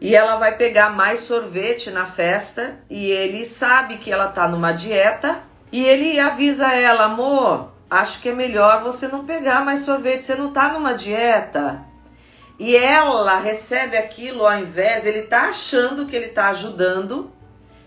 e 0.00 0.14
ela 0.14 0.36
vai 0.36 0.56
pegar 0.56 0.90
mais 0.90 1.20
sorvete 1.20 1.90
na 1.90 2.06
festa 2.06 2.78
e 2.88 3.10
ele 3.10 3.44
sabe 3.44 3.98
que 3.98 4.12
ela 4.12 4.28
está 4.28 4.46
numa 4.46 4.72
dieta 4.72 5.42
e 5.72 5.84
ele 5.84 6.20
avisa 6.20 6.72
ela, 6.72 7.04
amor, 7.04 7.72
acho 7.90 8.20
que 8.20 8.28
é 8.28 8.34
melhor 8.34 8.82
você 8.82 9.08
não 9.08 9.24
pegar 9.24 9.64
mais 9.64 9.80
sorvete, 9.80 10.22
você 10.22 10.34
não 10.34 10.52
tá 10.52 10.72
numa 10.72 10.92
dieta. 10.92 11.84
E 12.58 12.76
ela 12.76 13.38
recebe 13.38 13.96
aquilo 13.96 14.46
ao 14.46 14.58
invés, 14.58 15.06
ele 15.06 15.22
tá 15.22 15.48
achando 15.48 16.06
que 16.06 16.16
ele 16.16 16.28
tá 16.28 16.48
ajudando 16.48 17.32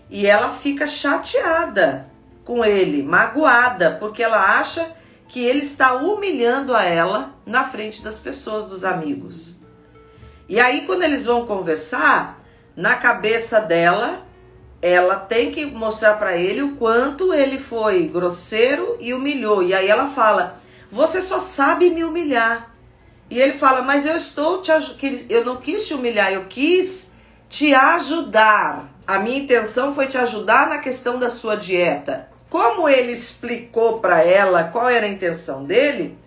e 0.08 0.26
ela 0.26 0.50
fica 0.50 0.86
chateada 0.86 2.10
com 2.44 2.64
ele, 2.64 3.02
magoada, 3.02 3.96
porque 4.00 4.22
ela 4.22 4.58
acha 4.58 4.94
que 5.28 5.44
ele 5.44 5.60
está 5.60 5.94
humilhando 5.94 6.74
a 6.74 6.84
ela 6.84 7.34
na 7.46 7.64
frente 7.64 8.02
das 8.02 8.18
pessoas, 8.18 8.66
dos 8.66 8.84
amigos. 8.84 9.56
E 10.48 10.58
aí 10.58 10.82
quando 10.86 11.02
eles 11.02 11.24
vão 11.24 11.46
conversar, 11.46 12.42
na 12.74 12.94
cabeça 12.94 13.60
dela, 13.60 14.26
ela 14.82 15.14
tem 15.14 15.52
que 15.52 15.64
mostrar 15.64 16.14
para 16.14 16.36
ele 16.36 16.60
o 16.60 16.74
quanto 16.74 17.32
ele 17.32 17.56
foi 17.56 18.08
grosseiro 18.08 18.96
e 19.00 19.14
humilhou. 19.14 19.62
E 19.62 19.72
aí 19.72 19.88
ela 19.88 20.08
fala: 20.08 20.60
"Você 20.90 21.22
só 21.22 21.38
sabe 21.38 21.88
me 21.88 22.02
humilhar". 22.02 22.74
E 23.30 23.40
ele 23.40 23.52
fala: 23.52 23.80
"Mas 23.80 24.04
eu 24.04 24.16
estou 24.16 24.60
te 24.60 24.72
eu 25.30 25.44
não 25.44 25.56
quis 25.58 25.86
te 25.86 25.94
humilhar, 25.94 26.32
eu 26.32 26.46
quis 26.46 27.14
te 27.48 27.72
ajudar. 27.72 28.90
A 29.06 29.20
minha 29.20 29.38
intenção 29.38 29.94
foi 29.94 30.08
te 30.08 30.18
ajudar 30.18 30.68
na 30.68 30.78
questão 30.78 31.16
da 31.16 31.30
sua 31.30 31.54
dieta". 31.54 32.28
Como 32.50 32.88
ele 32.88 33.12
explicou 33.12 34.00
para 34.00 34.22
ela 34.22 34.64
qual 34.64 34.88
era 34.88 35.06
a 35.06 35.08
intenção 35.08 35.64
dele, 35.64 36.18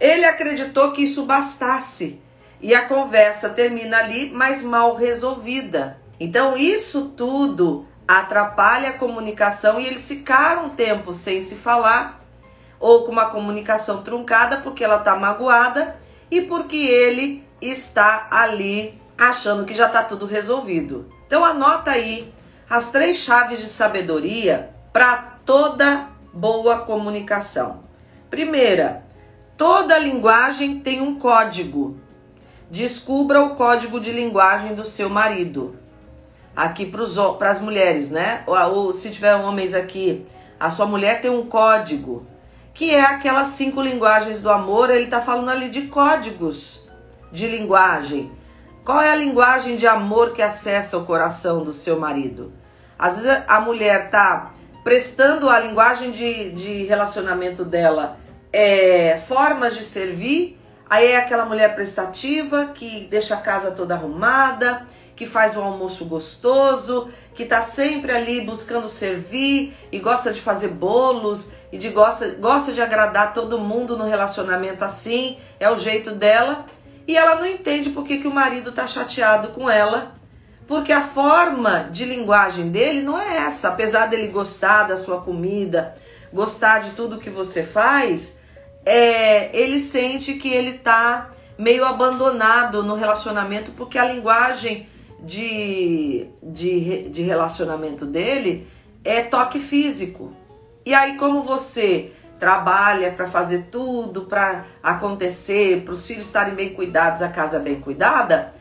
ele 0.00 0.24
acreditou 0.24 0.92
que 0.92 1.02
isso 1.02 1.24
bastasse. 1.24 2.20
E 2.60 2.74
a 2.74 2.86
conversa 2.86 3.50
termina 3.50 3.98
ali, 3.98 4.30
mas 4.32 4.62
mal 4.62 4.94
resolvida. 4.94 5.98
Então, 6.18 6.56
isso 6.56 7.12
tudo 7.14 7.86
atrapalha 8.06 8.90
a 8.90 8.98
comunicação 8.98 9.80
e 9.80 9.86
eles 9.86 10.06
ficaram 10.06 10.66
um 10.66 10.70
tempo 10.70 11.14
sem 11.14 11.40
se 11.40 11.56
falar 11.56 12.20
ou 12.78 13.04
com 13.04 13.12
uma 13.12 13.30
comunicação 13.30 14.02
truncada 14.02 14.58
porque 14.58 14.84
ela 14.84 14.98
está 14.98 15.16
magoada 15.16 15.96
e 16.30 16.42
porque 16.42 16.76
ele 16.76 17.44
está 17.60 18.28
ali 18.30 19.00
achando 19.16 19.64
que 19.64 19.72
já 19.72 19.86
está 19.86 20.02
tudo 20.02 20.26
resolvido. 20.26 21.10
Então 21.26 21.44
anota 21.44 21.92
aí 21.92 22.32
as 22.68 22.90
três 22.90 23.16
chaves 23.16 23.60
de 23.60 23.68
sabedoria 23.68 24.70
para 24.92 25.38
toda 25.44 26.08
boa 26.32 26.78
comunicação. 26.78 27.84
Primeira, 28.28 29.04
toda 29.56 29.98
linguagem 29.98 30.80
tem 30.80 31.00
um 31.00 31.18
código. 31.18 31.98
Descubra 32.70 33.42
o 33.42 33.54
código 33.54 34.00
de 34.00 34.10
linguagem 34.10 34.74
do 34.74 34.84
seu 34.84 35.08
marido 35.08 35.78
aqui 36.56 36.86
para 36.86 37.50
as 37.50 37.60
mulheres, 37.60 38.10
né? 38.10 38.42
Ou, 38.46 38.56
ou 38.56 38.94
se 38.94 39.10
tiver 39.10 39.34
homens 39.34 39.74
aqui, 39.74 40.26
a 40.58 40.70
sua 40.70 40.86
mulher 40.86 41.20
tem 41.20 41.30
um 41.30 41.46
código, 41.46 42.26
que 42.72 42.94
é 42.94 43.02
aquelas 43.02 43.48
cinco 43.48 43.80
linguagens 43.80 44.40
do 44.40 44.50
amor. 44.50 44.90
Ele 44.90 45.04
está 45.04 45.20
falando 45.20 45.50
ali 45.50 45.68
de 45.68 45.82
códigos 45.82 46.84
de 47.30 47.46
linguagem. 47.46 48.32
Qual 48.84 49.00
é 49.00 49.10
a 49.10 49.16
linguagem 49.16 49.76
de 49.76 49.86
amor 49.86 50.32
que 50.32 50.42
acessa 50.42 50.98
o 50.98 51.04
coração 51.04 51.64
do 51.64 51.72
seu 51.72 51.98
marido? 51.98 52.52
Às 52.98 53.16
vezes 53.16 53.42
a 53.48 53.60
mulher 53.60 54.10
tá 54.10 54.52
prestando 54.84 55.48
a 55.48 55.58
linguagem 55.58 56.10
de, 56.10 56.50
de 56.50 56.84
relacionamento 56.84 57.64
dela 57.64 58.18
é, 58.52 59.20
formas 59.26 59.74
de 59.74 59.84
servir, 59.84 60.60
aí 60.88 61.10
é 61.10 61.16
aquela 61.16 61.44
mulher 61.44 61.74
prestativa 61.74 62.66
que 62.66 63.08
deixa 63.10 63.34
a 63.34 63.38
casa 63.38 63.72
toda 63.72 63.94
arrumada, 63.94 64.86
que 65.16 65.26
faz 65.26 65.56
um 65.56 65.62
almoço 65.62 66.04
gostoso, 66.04 67.08
que 67.34 67.44
está 67.44 67.60
sempre 67.60 68.12
ali 68.12 68.40
buscando 68.40 68.88
servir 68.88 69.76
e 69.90 69.98
gosta 69.98 70.32
de 70.32 70.40
fazer 70.40 70.68
bolos 70.68 71.50
e 71.72 71.78
de 71.78 71.88
gosta, 71.88 72.28
gosta 72.40 72.72
de 72.72 72.80
agradar 72.80 73.32
todo 73.32 73.58
mundo 73.58 73.96
no 73.96 74.06
relacionamento 74.06 74.84
assim, 74.84 75.38
é 75.58 75.70
o 75.70 75.78
jeito 75.78 76.12
dela. 76.12 76.64
E 77.06 77.16
ela 77.16 77.36
não 77.36 77.46
entende 77.46 77.90
por 77.90 78.04
que, 78.04 78.18
que 78.18 78.28
o 78.28 78.34
marido 78.34 78.70
está 78.70 78.86
chateado 78.86 79.48
com 79.48 79.68
ela, 79.68 80.14
porque 80.66 80.92
a 80.92 81.02
forma 81.02 81.88
de 81.92 82.04
linguagem 82.04 82.70
dele 82.70 83.02
não 83.02 83.20
é 83.20 83.36
essa. 83.38 83.68
Apesar 83.68 84.06
dele 84.06 84.28
gostar 84.28 84.84
da 84.84 84.96
sua 84.96 85.20
comida, 85.20 85.94
gostar 86.32 86.80
de 86.80 86.90
tudo 86.90 87.18
que 87.18 87.28
você 87.28 87.62
faz, 87.62 88.38
é, 88.86 89.54
ele 89.56 89.78
sente 89.78 90.34
que 90.34 90.48
ele 90.48 90.76
está 90.76 91.30
meio 91.58 91.84
abandonado 91.84 92.82
no 92.82 92.94
relacionamento 92.94 93.70
porque 93.72 93.98
a 93.98 94.04
linguagem 94.04 94.88
de, 95.24 96.26
de, 96.42 97.08
de 97.08 97.22
relacionamento 97.22 98.06
dele 98.06 98.66
é 99.04 99.22
toque 99.22 99.58
físico. 99.58 100.32
E 100.84 100.94
aí, 100.94 101.16
como 101.16 101.42
você 101.42 102.12
trabalha 102.38 103.12
para 103.12 103.26
fazer 103.26 103.68
tudo 103.70 104.22
para 104.22 104.66
acontecer, 104.82 105.82
para 105.82 105.94
os 105.94 106.06
filhos 106.06 106.26
estarem 106.26 106.54
bem 106.54 106.74
cuidados, 106.74 107.22
a 107.22 107.28
casa 107.28 107.58
bem 107.58 107.80
cuidada, 107.80 108.52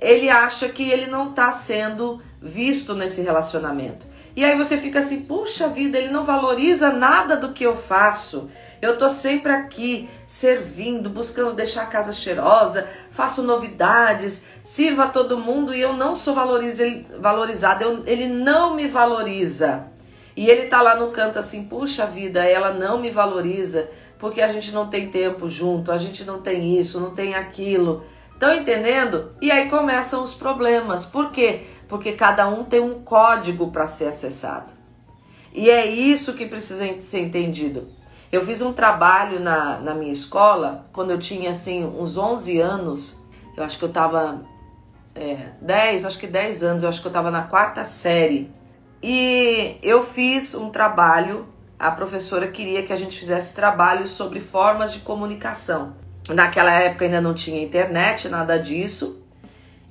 ele 0.00 0.28
acha 0.28 0.68
que 0.68 0.90
ele 0.90 1.06
não 1.06 1.30
está 1.30 1.50
sendo 1.50 2.20
visto 2.40 2.94
nesse 2.94 3.22
relacionamento. 3.22 4.06
E 4.34 4.44
aí 4.44 4.56
você 4.56 4.78
fica 4.78 4.98
assim, 4.98 5.22
puxa 5.22 5.68
vida, 5.68 5.98
ele 5.98 6.08
não 6.08 6.24
valoriza 6.24 6.90
nada 6.90 7.36
do 7.36 7.52
que 7.52 7.64
eu 7.64 7.76
faço. 7.76 8.50
Eu 8.80 8.96
tô 8.96 9.08
sempre 9.08 9.52
aqui 9.52 10.08
servindo, 10.26 11.10
buscando 11.10 11.52
deixar 11.52 11.82
a 11.82 11.86
casa 11.86 12.12
cheirosa, 12.12 12.88
faço 13.12 13.42
novidades, 13.42 14.44
sirva 14.62 15.06
todo 15.06 15.38
mundo 15.38 15.74
e 15.74 15.80
eu 15.80 15.92
não 15.92 16.16
sou 16.16 16.34
valorizada, 16.34 17.84
eu, 17.84 18.02
ele 18.06 18.26
não 18.26 18.74
me 18.74 18.88
valoriza. 18.88 19.86
E 20.34 20.48
ele 20.48 20.66
tá 20.66 20.80
lá 20.80 20.96
no 20.96 21.10
canto 21.10 21.38
assim, 21.38 21.64
puxa 21.64 22.06
vida, 22.06 22.44
ela 22.44 22.72
não 22.72 22.98
me 22.98 23.10
valoriza, 23.10 23.88
porque 24.18 24.40
a 24.40 24.50
gente 24.50 24.72
não 24.72 24.88
tem 24.88 25.10
tempo 25.10 25.48
junto, 25.48 25.92
a 25.92 25.98
gente 25.98 26.24
não 26.24 26.40
tem 26.40 26.78
isso, 26.78 26.98
não 26.98 27.10
tem 27.10 27.34
aquilo. 27.34 28.02
Estão 28.32 28.54
entendendo? 28.54 29.32
E 29.40 29.52
aí 29.52 29.68
começam 29.68 30.22
os 30.22 30.34
problemas. 30.34 31.04
Por 31.04 31.30
quê? 31.30 31.60
Porque 31.86 32.12
cada 32.12 32.48
um 32.48 32.64
tem 32.64 32.80
um 32.80 33.02
código 33.02 33.70
para 33.70 33.86
ser 33.86 34.08
acessado. 34.08 34.72
E 35.52 35.68
é 35.68 35.86
isso 35.86 36.32
que 36.32 36.46
precisa 36.46 37.00
ser 37.02 37.20
entendido. 37.20 37.88
Eu 38.32 38.46
fiz 38.46 38.62
um 38.62 38.72
trabalho 38.72 39.38
na, 39.38 39.78
na 39.78 39.94
minha 39.94 40.10
escola, 40.12 40.86
quando 40.90 41.10
eu 41.10 41.18
tinha 41.18 41.50
assim 41.50 41.84
uns 41.84 42.16
11 42.16 42.58
anos, 42.58 43.22
eu 43.54 43.62
acho 43.62 43.78
que 43.78 43.84
eu 43.84 43.90
tava 43.90 44.40
é, 45.14 45.50
10, 45.60 46.06
acho 46.06 46.18
que 46.18 46.26
10 46.26 46.62
anos, 46.62 46.82
eu 46.82 46.88
acho 46.88 47.02
que 47.02 47.06
eu 47.06 47.12
tava 47.12 47.30
na 47.30 47.42
quarta 47.42 47.84
série. 47.84 48.50
E 49.02 49.76
eu 49.82 50.02
fiz 50.02 50.54
um 50.54 50.70
trabalho, 50.70 51.46
a 51.78 51.90
professora 51.90 52.48
queria 52.48 52.82
que 52.82 52.92
a 52.94 52.96
gente 52.96 53.18
fizesse 53.18 53.54
trabalho 53.54 54.08
sobre 54.08 54.40
formas 54.40 54.94
de 54.94 55.00
comunicação. 55.00 55.94
Naquela 56.30 56.72
época 56.72 57.04
ainda 57.04 57.20
não 57.20 57.34
tinha 57.34 57.62
internet, 57.62 58.30
nada 58.30 58.58
disso. 58.58 59.22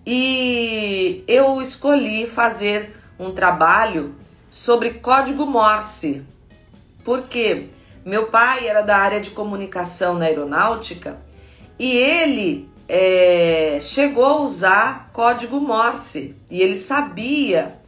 E 0.04 1.24
eu 1.28 1.62
escolhi 1.62 2.26
fazer 2.26 2.98
um 3.20 3.32
trabalho 3.32 4.16
sobre 4.50 4.96
código 4.96 5.46
Morse. 5.46 6.26
Porque 7.04 7.70
meu 8.04 8.28
pai 8.28 8.68
era 8.68 8.82
da 8.82 8.98
área 8.98 9.20
de 9.20 9.30
comunicação 9.32 10.16
na 10.16 10.26
aeronáutica 10.26 11.20
e 11.78 11.96
ele 11.96 12.70
é, 12.88 13.78
chegou 13.80 14.26
a 14.26 14.42
usar 14.42 15.10
código 15.14 15.60
Morse 15.60 16.36
e 16.50 16.62
ele 16.62 16.76
sabia 16.76 17.80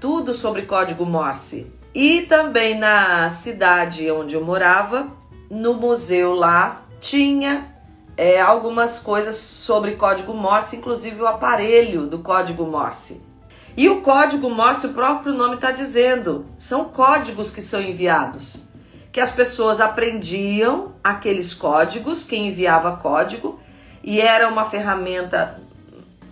tudo 0.00 0.34
sobre 0.34 0.62
código 0.62 1.04
Morse. 1.04 1.70
E 1.94 2.22
também 2.22 2.78
na 2.78 3.28
cidade 3.30 4.10
onde 4.10 4.34
eu 4.34 4.44
morava, 4.44 5.08
no 5.50 5.74
museu 5.74 6.34
lá, 6.34 6.82
tinha 7.00 7.74
é, 8.16 8.40
algumas 8.40 8.98
coisas 8.98 9.36
sobre 9.36 9.92
código 9.92 10.32
Morse, 10.32 10.76
inclusive 10.76 11.20
o 11.20 11.26
aparelho 11.26 12.06
do 12.06 12.20
código 12.20 12.64
Morse. 12.64 13.22
E 13.76 13.88
o 13.88 14.00
código 14.00 14.48
Morse, 14.50 14.86
o 14.86 14.94
próprio 14.94 15.32
nome 15.32 15.56
está 15.56 15.70
dizendo, 15.70 16.46
são 16.58 16.86
códigos 16.86 17.50
que 17.50 17.62
são 17.62 17.80
enviados. 17.80 18.69
Que 19.12 19.20
as 19.20 19.32
pessoas 19.32 19.80
aprendiam 19.80 20.94
aqueles 21.02 21.52
códigos, 21.52 22.24
quem 22.24 22.48
enviava 22.48 22.96
código, 22.96 23.60
e 24.02 24.20
era 24.20 24.48
uma 24.48 24.64
ferramenta 24.64 25.60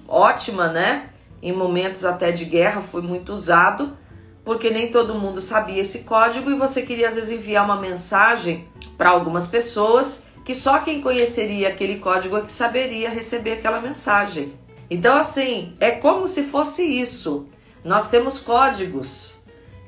ótima, 0.07 0.69
né? 0.69 1.11
Em 1.43 1.53
momentos 1.53 2.05
até 2.05 2.33
de 2.33 2.45
guerra 2.45 2.81
foi 2.81 3.03
muito 3.03 3.33
usado, 3.33 3.97
porque 4.45 4.71
nem 4.71 4.91
todo 4.91 5.15
mundo 5.15 5.41
sabia 5.41 5.83
esse 5.83 6.01
código 6.01 6.51
e 6.51 6.55
você 6.55 6.83
queria 6.83 7.09
às 7.09 7.15
vezes 7.15 7.31
enviar 7.31 7.65
uma 7.65 7.77
mensagem 7.77 8.67
para 8.97 9.11
algumas 9.11 9.47
pessoas 9.47 10.25
que 10.45 10.55
só 10.55 10.79
quem 10.79 11.03
conheceria 11.03 11.69
aquele 11.69 11.99
código 11.99 12.37
é 12.39 12.41
que 12.41 12.51
saberia 12.51 13.11
receber 13.11 13.53
aquela 13.53 13.81
mensagem. 13.83 14.55
Então, 14.89 15.15
assim, 15.19 15.77
é 15.79 15.91
como 15.91 16.27
se 16.27 16.45
fosse 16.45 16.83
isso. 16.83 17.47
Nós 17.85 18.09
temos 18.09 18.39
códigos 18.39 19.37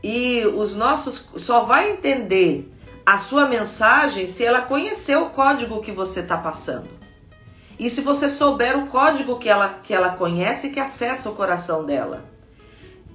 e 0.03 0.45
os 0.55 0.77
nossos 0.77 1.31
só 1.37 1.65
vai 1.65 1.93
entender 1.93 2.71
a 3.04 3.19
sua 3.19 3.49
mensagem 3.49 4.26
se 4.26 4.45
ela 4.45 4.62
conhecer 4.62 5.16
o 5.16 5.30
código 5.30 5.80
que 5.80 5.92
você 5.92 6.21
está 6.21 6.37
passando. 6.37 6.88
E 7.78 7.88
se 7.88 8.02
você 8.02 8.28
souber 8.28 8.78
o 8.78 8.88
código 8.88 9.38
que 9.38 9.49
ela, 9.49 9.80
que 9.83 9.95
ela 9.95 10.11
conhece 10.11 10.71
que 10.71 10.78
acessa 10.78 11.30
o 11.30 11.35
coração 11.35 11.85
dela. 11.85 12.25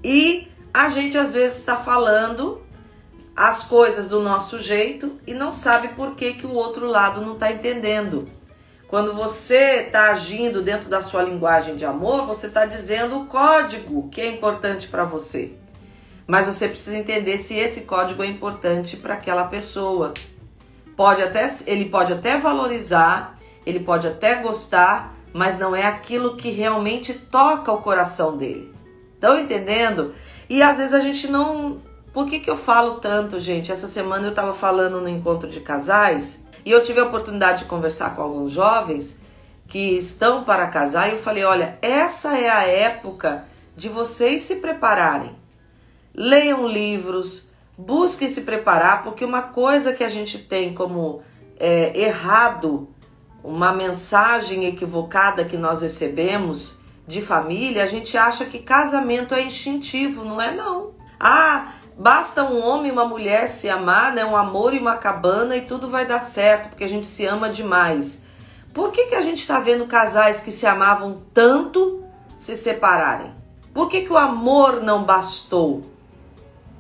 E 0.04 0.48
a 0.74 0.90
gente 0.90 1.18
às 1.18 1.34
vezes 1.34 1.60
está 1.60 1.78
falando 1.78 2.62
as 3.36 3.64
coisas 3.64 4.08
do 4.08 4.22
nosso 4.22 4.60
jeito 4.60 5.20
e 5.28 5.34
não 5.34 5.52
sabe 5.52 5.90
por 5.90 6.16
que, 6.16 6.34
que 6.34 6.48
o 6.48 6.54
outro 6.54 6.88
lado 6.88 7.22
não 7.22 7.34
está 7.34 7.52
entendendo. 7.52 8.28
Quando 8.88 9.14
você 9.14 9.84
está 9.88 10.12
agindo 10.12 10.62
dentro 10.62 10.90
da 10.90 11.02
sua 11.02 11.22
linguagem 11.22 11.76
de 11.76 11.86
amor, 11.86 12.26
você 12.26 12.48
está 12.48 12.66
dizendo 12.66 13.20
o 13.20 13.26
código 13.26 14.10
que 14.10 14.22
é 14.22 14.28
importante 14.28 14.88
para 14.88 15.04
você. 15.04 15.54
Mas 16.28 16.48
você 16.48 16.68
precisa 16.68 16.98
entender 16.98 17.38
se 17.38 17.56
esse 17.56 17.82
código 17.82 18.24
é 18.24 18.28
importante 18.28 18.98
para 18.98 19.14
aquela 19.14 19.46
pessoa. 19.46 20.14
Pode 20.96 21.22
até, 21.22 21.54
ele 21.68 21.86
pode 21.86 22.14
até 22.14 22.38
valorizar, 22.38 23.38
ele 23.66 23.80
pode 23.80 24.08
até 24.08 24.36
gostar, 24.36 25.16
mas 25.34 25.60
não 25.60 25.76
é 25.76 25.86
aquilo 25.86 26.36
que 26.36 26.50
realmente 26.50 27.14
toca 27.14 27.72
o 27.72 27.82
coração 27.82 28.38
dele. 28.38 28.74
Estão 29.14 29.38
entendendo? 29.38 30.16
E 30.50 30.62
às 30.62 30.78
vezes 30.78 30.94
a 30.94 31.00
gente 31.00 31.28
não. 31.30 31.82
Por 32.14 32.28
que, 32.28 32.40
que 32.40 32.50
eu 32.50 32.58
falo 32.58 32.96
tanto, 32.96 33.40
gente? 33.40 33.72
Essa 33.72 33.88
semana 33.88 34.26
eu 34.26 34.30
estava 34.30 34.54
falando 34.54 35.02
no 35.02 35.10
encontro 35.10 35.50
de 35.50 35.60
casais 35.60 36.48
e 36.64 36.72
eu 36.72 36.82
tive 36.82 37.00
a 37.02 37.06
oportunidade 37.06 37.64
de 37.64 37.66
conversar 37.66 38.16
com 38.16 38.22
alguns 38.22 38.52
jovens 38.52 39.20
que 39.68 39.98
estão 39.98 40.44
para 40.44 40.68
casar 40.68 41.10
e 41.10 41.14
eu 41.14 41.20
falei: 41.20 41.44
olha, 41.44 41.78
essa 41.82 42.38
é 42.38 42.50
a 42.50 42.64
época 42.64 43.46
de 43.76 43.90
vocês 43.90 44.42
se 44.42 44.56
prepararem. 44.58 45.36
Leiam 46.16 46.68
livros, 46.68 47.50
busquem 47.78 48.28
se 48.28 48.42
preparar, 48.42 49.04
porque 49.04 49.26
uma 49.26 49.44
coisa 49.44 49.94
que 49.94 50.04
a 50.04 50.10
gente 50.10 50.38
tem 50.40 50.74
como 50.74 51.22
é, 51.60 52.00
errado, 52.00 52.90
uma 53.44 53.74
mensagem 53.74 54.66
equivocada 54.66 55.46
que 55.46 55.58
nós 55.58 55.82
recebemos 55.82 56.80
de 57.08 57.22
família, 57.22 57.84
a 57.84 57.88
gente 57.88 58.18
acha 58.18 58.46
que 58.46 58.60
casamento 58.60 59.36
é 59.36 59.42
instintivo, 59.44 60.24
não 60.24 60.42
é 60.42 60.56
não. 60.56 60.96
Ah, 61.20 61.74
Basta 61.98 62.44
um 62.44 62.62
homem 62.62 62.90
e 62.90 62.92
uma 62.92 63.06
mulher 63.06 63.48
se 63.48 63.70
amar, 63.70 64.12
né? 64.12 64.26
Um 64.26 64.36
amor 64.36 64.74
e 64.74 64.80
uma 64.80 64.98
cabana 64.98 65.56
e 65.56 65.62
tudo 65.62 65.90
vai 65.90 66.06
dar 66.06 66.20
certo, 66.20 66.70
porque 66.70 66.84
a 66.84 66.90
gente 66.90 67.08
se 67.08 67.26
ama 67.26 67.50
demais. 67.50 68.24
Por 68.74 68.92
que, 68.92 69.06
que 69.06 69.16
a 69.16 69.22
gente 69.22 69.40
está 69.40 69.62
vendo 69.62 69.88
casais 69.88 70.42
que 70.42 70.52
se 70.52 70.68
amavam 70.68 71.22
tanto 71.34 72.04
se 72.36 72.58
separarem? 72.58 73.34
Por 73.74 73.88
que, 73.88 74.02
que 74.02 74.12
o 74.12 74.18
amor 74.18 74.84
não 74.84 75.06
bastou? 75.06 75.86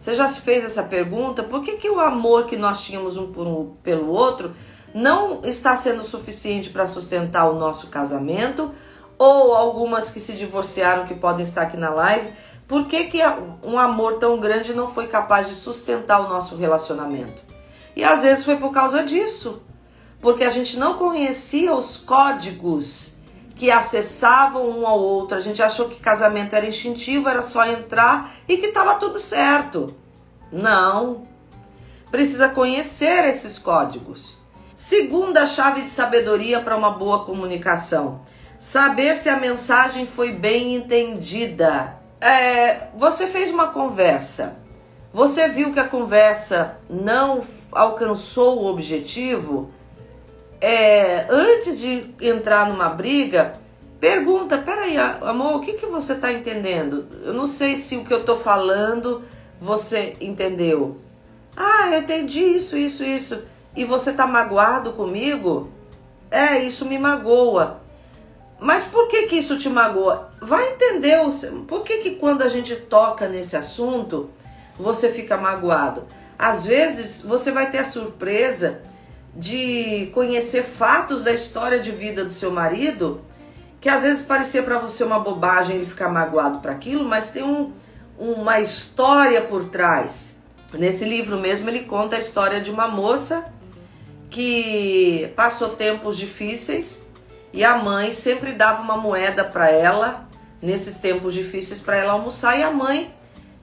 Você 0.05 0.13
já 0.13 0.27
se 0.27 0.41
fez 0.41 0.63
essa 0.63 0.83
pergunta? 0.83 1.41
Por 1.41 1.63
que, 1.63 1.77
que 1.77 1.89
o 1.89 1.99
amor 1.99 2.45
que 2.45 2.55
nós 2.55 2.83
tínhamos 2.83 3.17
um, 3.17 3.33
por 3.33 3.47
um 3.47 3.71
pelo 3.81 4.11
outro 4.11 4.55
não 4.93 5.41
está 5.43 5.75
sendo 5.75 6.03
suficiente 6.03 6.69
para 6.69 6.85
sustentar 6.85 7.49
o 7.49 7.57
nosso 7.57 7.87
casamento? 7.87 8.71
Ou 9.17 9.51
algumas 9.51 10.11
que 10.11 10.19
se 10.19 10.33
divorciaram 10.33 11.07
que 11.07 11.15
podem 11.15 11.41
estar 11.41 11.63
aqui 11.63 11.75
na 11.75 11.89
live 11.89 12.31
por 12.67 12.85
que, 12.87 13.05
que 13.05 13.19
um 13.63 13.79
amor 13.79 14.19
tão 14.19 14.39
grande 14.39 14.75
não 14.75 14.93
foi 14.93 15.07
capaz 15.07 15.47
de 15.47 15.55
sustentar 15.55 16.19
o 16.19 16.29
nosso 16.29 16.55
relacionamento? 16.55 17.41
E 17.95 18.03
às 18.03 18.21
vezes 18.21 18.45
foi 18.45 18.57
por 18.57 18.71
causa 18.71 19.03
disso, 19.03 19.63
porque 20.21 20.43
a 20.43 20.51
gente 20.51 20.77
não 20.77 20.99
conhecia 20.99 21.73
os 21.73 21.97
códigos 21.97 23.17
que 23.55 23.71
acessavam 23.71 24.69
um 24.69 24.85
ao 24.85 24.99
outro. 24.99 25.37
A 25.37 25.41
gente 25.41 25.63
achou 25.63 25.89
que 25.89 25.99
casamento 25.99 26.55
era 26.55 26.67
instintivo, 26.67 27.29
era 27.29 27.41
só 27.41 27.65
entrar 27.65 28.35
e 28.47 28.57
que 28.57 28.67
estava 28.67 28.95
tudo 28.95 29.19
certo. 29.19 29.95
Não. 30.51 31.27
Precisa 32.11 32.49
conhecer 32.49 33.25
esses 33.25 33.57
códigos. 33.57 34.41
Segunda 34.75 35.45
chave 35.45 35.81
de 35.81 35.89
sabedoria 35.89 36.59
para 36.59 36.75
uma 36.75 36.91
boa 36.91 37.25
comunicação: 37.25 38.21
saber 38.59 39.15
se 39.15 39.29
a 39.29 39.39
mensagem 39.39 40.05
foi 40.05 40.31
bem 40.31 40.75
entendida 40.75 41.95
é, 42.25 42.87
você 42.95 43.27
fez 43.27 43.51
uma 43.51 43.67
conversa, 43.67 44.57
você 45.13 45.47
viu 45.47 45.71
que 45.71 45.79
a 45.79 45.87
conversa 45.87 46.77
não 46.89 47.41
alcançou 47.71 48.63
o 48.63 48.65
objetivo, 48.65 49.69
é, 50.61 51.25
antes 51.29 51.79
de 51.79 52.13
entrar 52.21 52.69
numa 52.69 52.89
briga, 52.89 53.59
pergunta: 53.99 54.57
peraí, 54.57 54.97
amor, 54.97 55.55
o 55.55 55.59
que, 55.59 55.73
que 55.73 55.85
você 55.85 56.13
está 56.13 56.31
entendendo? 56.31 57.07
Eu 57.23 57.33
não 57.33 57.47
sei 57.47 57.75
se 57.75 57.97
o 57.97 58.05
que 58.05 58.13
eu 58.13 58.21
estou 58.21 58.37
falando 58.37 59.23
você 59.59 60.15
entendeu. 60.19 60.97
Ah, 61.55 61.89
eu 61.91 62.01
entendi 62.01 62.39
isso, 62.39 62.77
isso, 62.77 63.03
isso. 63.03 63.43
E 63.75 63.85
você 63.85 64.11
está 64.11 64.27
magoado 64.27 64.93
comigo? 64.93 65.69
É, 66.29 66.59
isso 66.59 66.85
me 66.85 66.97
magoa. 66.97 67.81
Mas 68.59 68.85
por 68.85 69.07
que 69.07 69.27
que 69.27 69.37
isso 69.37 69.57
te 69.57 69.69
magoa? 69.69 70.31
Vai 70.41 70.73
entender 70.73 71.19
o, 71.21 71.29
por 71.63 71.83
que 71.83 71.97
que 71.97 72.15
quando 72.15 72.41
a 72.41 72.47
gente 72.47 72.75
toca 72.75 73.27
nesse 73.27 73.55
assunto, 73.55 74.29
você 74.77 75.11
fica 75.11 75.37
magoado. 75.37 76.03
Às 76.37 76.65
vezes 76.65 77.21
você 77.21 77.51
vai 77.51 77.69
ter 77.69 77.79
a 77.79 77.85
surpresa 77.85 78.81
de 79.35 80.09
conhecer 80.13 80.63
fatos 80.63 81.23
da 81.23 81.33
história 81.33 81.79
de 81.79 81.91
vida 81.91 82.23
do 82.23 82.31
seu 82.31 82.51
marido 82.51 83.21
que 83.81 83.89
às 83.89 84.01
vezes 84.01 84.25
parecia 84.25 84.63
para 84.63 84.79
você 84.79 85.03
uma 85.03 85.19
bobagem 85.19 85.75
ele 85.75 85.85
ficar 85.85 86.09
magoado 86.09 86.59
para 86.59 86.71
aquilo, 86.71 87.03
mas 87.03 87.29
tem 87.29 87.43
um, 87.43 87.71
uma 88.17 88.59
história 88.59 89.41
por 89.41 89.65
trás. 89.65 90.39
Nesse 90.73 91.05
livro 91.05 91.37
mesmo 91.37 91.69
ele 91.69 91.81
conta 91.81 92.15
a 92.15 92.19
história 92.19 92.59
de 92.59 92.71
uma 92.71 92.87
moça 92.87 93.53
que 94.29 95.31
passou 95.35 95.69
tempos 95.69 96.17
difíceis 96.17 97.05
e 97.53 97.63
a 97.63 97.77
mãe 97.77 98.13
sempre 98.13 98.53
dava 98.53 98.81
uma 98.81 98.97
moeda 98.97 99.43
para 99.43 99.69
ela 99.69 100.27
nesses 100.61 100.97
tempos 100.97 101.33
difíceis 101.33 101.79
para 101.79 101.95
ela 101.95 102.13
almoçar 102.13 102.57
e 102.57 102.63
a 102.63 102.71
mãe 102.71 103.13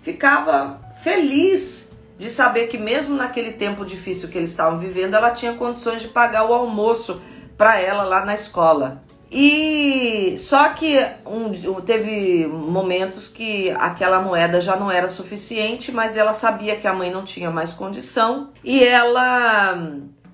ficava 0.02 0.80
feliz 1.02 1.91
de 2.18 2.29
saber 2.31 2.68
que 2.68 2.79
mesmo 2.79 3.16
naquele 3.16 3.53
tempo 3.53 3.85
difícil 3.85 4.29
que 4.29 4.38
eles 4.38 4.51
estavam 4.51 4.79
vivendo, 4.79 5.14
ela 5.14 5.31
tinha 5.31 5.55
condições 5.55 6.03
de 6.03 6.09
pagar 6.09 6.48
o 6.48 6.53
almoço 6.53 7.20
para 7.57 7.81
ela 7.81 8.05
lá 8.05 8.25
na 8.25 8.35
escola. 8.35 9.03
E 9.35 10.35
só 10.37 10.68
que 10.70 10.98
um, 11.25 11.81
teve 11.81 12.46
momentos 12.46 13.29
que 13.29 13.70
aquela 13.70 14.20
moeda 14.20 14.61
já 14.61 14.77
não 14.77 14.90
era 14.90 15.09
suficiente, 15.09 15.90
mas 15.90 16.18
ela 16.18 16.35
sabia 16.35 16.77
que 16.77 16.87
a 16.87 16.92
mãe 16.92 17.11
não 17.11 17.25
tinha 17.25 17.51
mais 17.51 17.72
condição 17.72 18.51
e 18.62 18.85
ela 18.85 19.79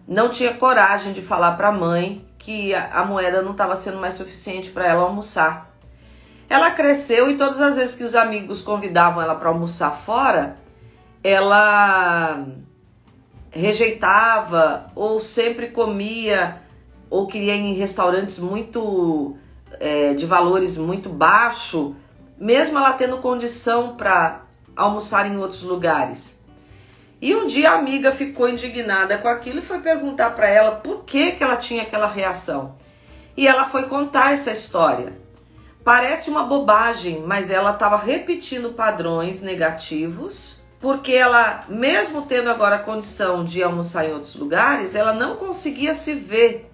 não 0.07 0.29
tinha 0.29 0.53
coragem 0.53 1.13
de 1.13 1.23
falar 1.23 1.53
para 1.53 1.69
a 1.69 1.73
mãe 1.73 2.27
que 2.39 2.75
a, 2.75 2.89
a 2.93 3.05
moeda 3.05 3.41
não 3.41 3.53
estava 3.53 3.77
sendo 3.77 3.99
mais 3.99 4.15
suficiente 4.15 4.71
para 4.71 4.89
ela 4.89 5.03
almoçar. 5.03 5.71
Ela 6.51 6.73
cresceu 6.73 7.31
e 7.31 7.37
todas 7.37 7.61
as 7.61 7.77
vezes 7.77 7.95
que 7.95 8.03
os 8.03 8.17
amigos 8.17 8.63
convidavam 8.63 9.23
ela 9.23 9.37
para 9.37 9.51
almoçar 9.51 9.91
fora, 9.91 10.57
ela 11.23 12.47
rejeitava 13.51 14.91
ou 14.95 15.21
sempre 15.21 15.69
comia 15.69 16.61
ou 17.11 17.27
queria 17.27 17.55
ir 17.55 17.61
em 17.61 17.75
restaurantes 17.75 18.39
muito 18.39 19.37
é, 19.81 20.15
de 20.15 20.27
valores 20.27 20.77
muito 20.77 21.09
baixo, 21.09 21.97
mesmo 22.39 22.79
ela 22.79 22.93
tendo 22.93 23.19
condição 23.19 23.97
para 23.97 24.43
almoçar 24.77 25.27
em 25.27 25.37
outros 25.37 25.63
lugares. 25.63 26.39
E 27.21 27.35
um 27.35 27.47
dia 27.47 27.73
a 27.73 27.79
amiga 27.79 28.13
ficou 28.13 28.49
indignada 28.49 29.19
com 29.19 29.27
aquilo 29.27 29.59
e 29.59 29.63
foi 29.63 29.81
perguntar 29.81 30.31
para 30.31 30.49
ela 30.49 30.77
por 30.77 31.03
que, 31.05 31.33
que 31.33 31.43
ela 31.43 31.57
tinha 31.57 31.83
aquela 31.83 32.07
reação. 32.07 32.77
E 33.37 33.47
ela 33.47 33.65
foi 33.65 33.85
contar 33.89 34.33
essa 34.33 34.53
história. 34.53 35.13
Parece 35.83 36.31
uma 36.31 36.45
bobagem, 36.45 37.23
mas 37.27 37.51
ela 37.51 37.73
estava 37.73 37.97
repetindo 37.97 38.71
padrões 38.71 39.43
negativos, 39.43 40.58
porque 40.81 41.13
ela, 41.13 41.65
mesmo 41.69 42.23
tendo 42.23 42.51
agora 42.51 42.77
a 42.77 42.81
condição 42.81 43.45
de 43.45 43.63
almoçar 43.63 44.09
em 44.09 44.13
outros 44.13 44.37
lugares, 44.37 44.95
ela 44.95 45.13
não 45.13 45.37
conseguia 45.37 45.95
se 45.95 46.15
ver 46.15 46.71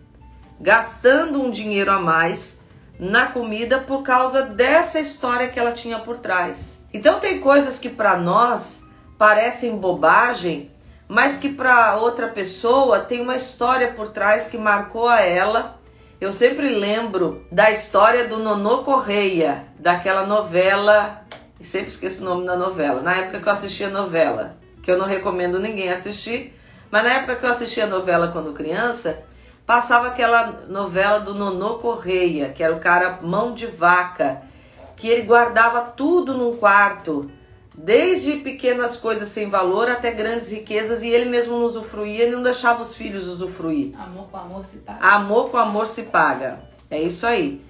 gastando 0.60 1.42
um 1.42 1.50
dinheiro 1.50 1.90
a 1.90 1.98
mais 1.98 2.60
na 2.98 3.26
comida 3.26 3.80
por 3.80 4.02
causa 4.02 4.42
dessa 4.42 5.00
história 5.00 5.48
que 5.48 5.58
ela 5.58 5.72
tinha 5.72 5.98
por 5.98 6.18
trás. 6.18 6.84
Então 6.92 7.18
tem 7.18 7.40
coisas 7.40 7.78
que 7.78 7.88
para 7.88 8.16
nós 8.16 8.84
parecem 9.18 9.76
bobagem, 9.76 10.70
mas 11.08 11.36
que 11.36 11.48
para 11.48 11.96
outra 11.96 12.28
pessoa 12.28 13.00
tem 13.00 13.20
uma 13.20 13.36
história 13.36 13.92
por 13.92 14.08
trás 14.08 14.46
que 14.46 14.56
marcou 14.56 15.08
a 15.08 15.20
ela. 15.20 15.80
Eu 16.20 16.32
sempre 16.32 16.68
lembro 16.68 17.44
da 17.50 17.70
história 17.70 18.28
do 18.28 18.38
Nonô 18.38 18.78
Correia, 18.84 19.66
daquela 19.78 20.24
novela, 20.24 21.23
e 21.58 21.64
sempre 21.64 21.90
esqueço 21.90 22.22
o 22.22 22.24
nome 22.24 22.46
da 22.46 22.56
novela. 22.56 23.00
Na 23.00 23.14
época 23.16 23.40
que 23.40 23.48
eu 23.48 23.52
assistia 23.52 23.88
novela, 23.88 24.56
que 24.82 24.90
eu 24.90 24.98
não 24.98 25.06
recomendo 25.06 25.58
ninguém 25.58 25.90
assistir, 25.90 26.58
mas 26.90 27.04
na 27.04 27.12
época 27.14 27.36
que 27.36 27.46
eu 27.46 27.50
assistia 27.50 27.86
novela 27.86 28.28
quando 28.28 28.52
criança, 28.52 29.24
passava 29.66 30.08
aquela 30.08 30.64
novela 30.68 31.20
do 31.20 31.34
Nonô 31.34 31.78
Correia, 31.78 32.50
que 32.50 32.62
era 32.62 32.74
o 32.74 32.80
cara 32.80 33.20
mão 33.22 33.54
de 33.54 33.66
vaca, 33.66 34.42
que 34.96 35.08
ele 35.08 35.22
guardava 35.22 35.80
tudo 35.80 36.34
num 36.34 36.56
quarto, 36.56 37.30
desde 37.76 38.36
pequenas 38.36 38.96
coisas 38.96 39.28
sem 39.28 39.50
valor 39.50 39.90
até 39.90 40.12
grandes 40.12 40.50
riquezas, 40.50 41.02
e 41.02 41.08
ele 41.08 41.28
mesmo 41.28 41.58
não 41.58 41.64
usufruía 41.64 42.26
e 42.26 42.30
não 42.30 42.42
deixava 42.42 42.82
os 42.82 42.94
filhos 42.94 43.26
usufruir. 43.26 43.92
Amor 43.98 44.28
com 44.30 44.36
amor 44.36 44.64
se 44.64 44.76
paga. 44.78 45.06
Amor 45.06 45.50
com 45.50 45.56
amor 45.56 45.86
se 45.86 46.02
paga. 46.04 46.60
É 46.90 47.00
isso 47.00 47.26
aí. 47.26 47.60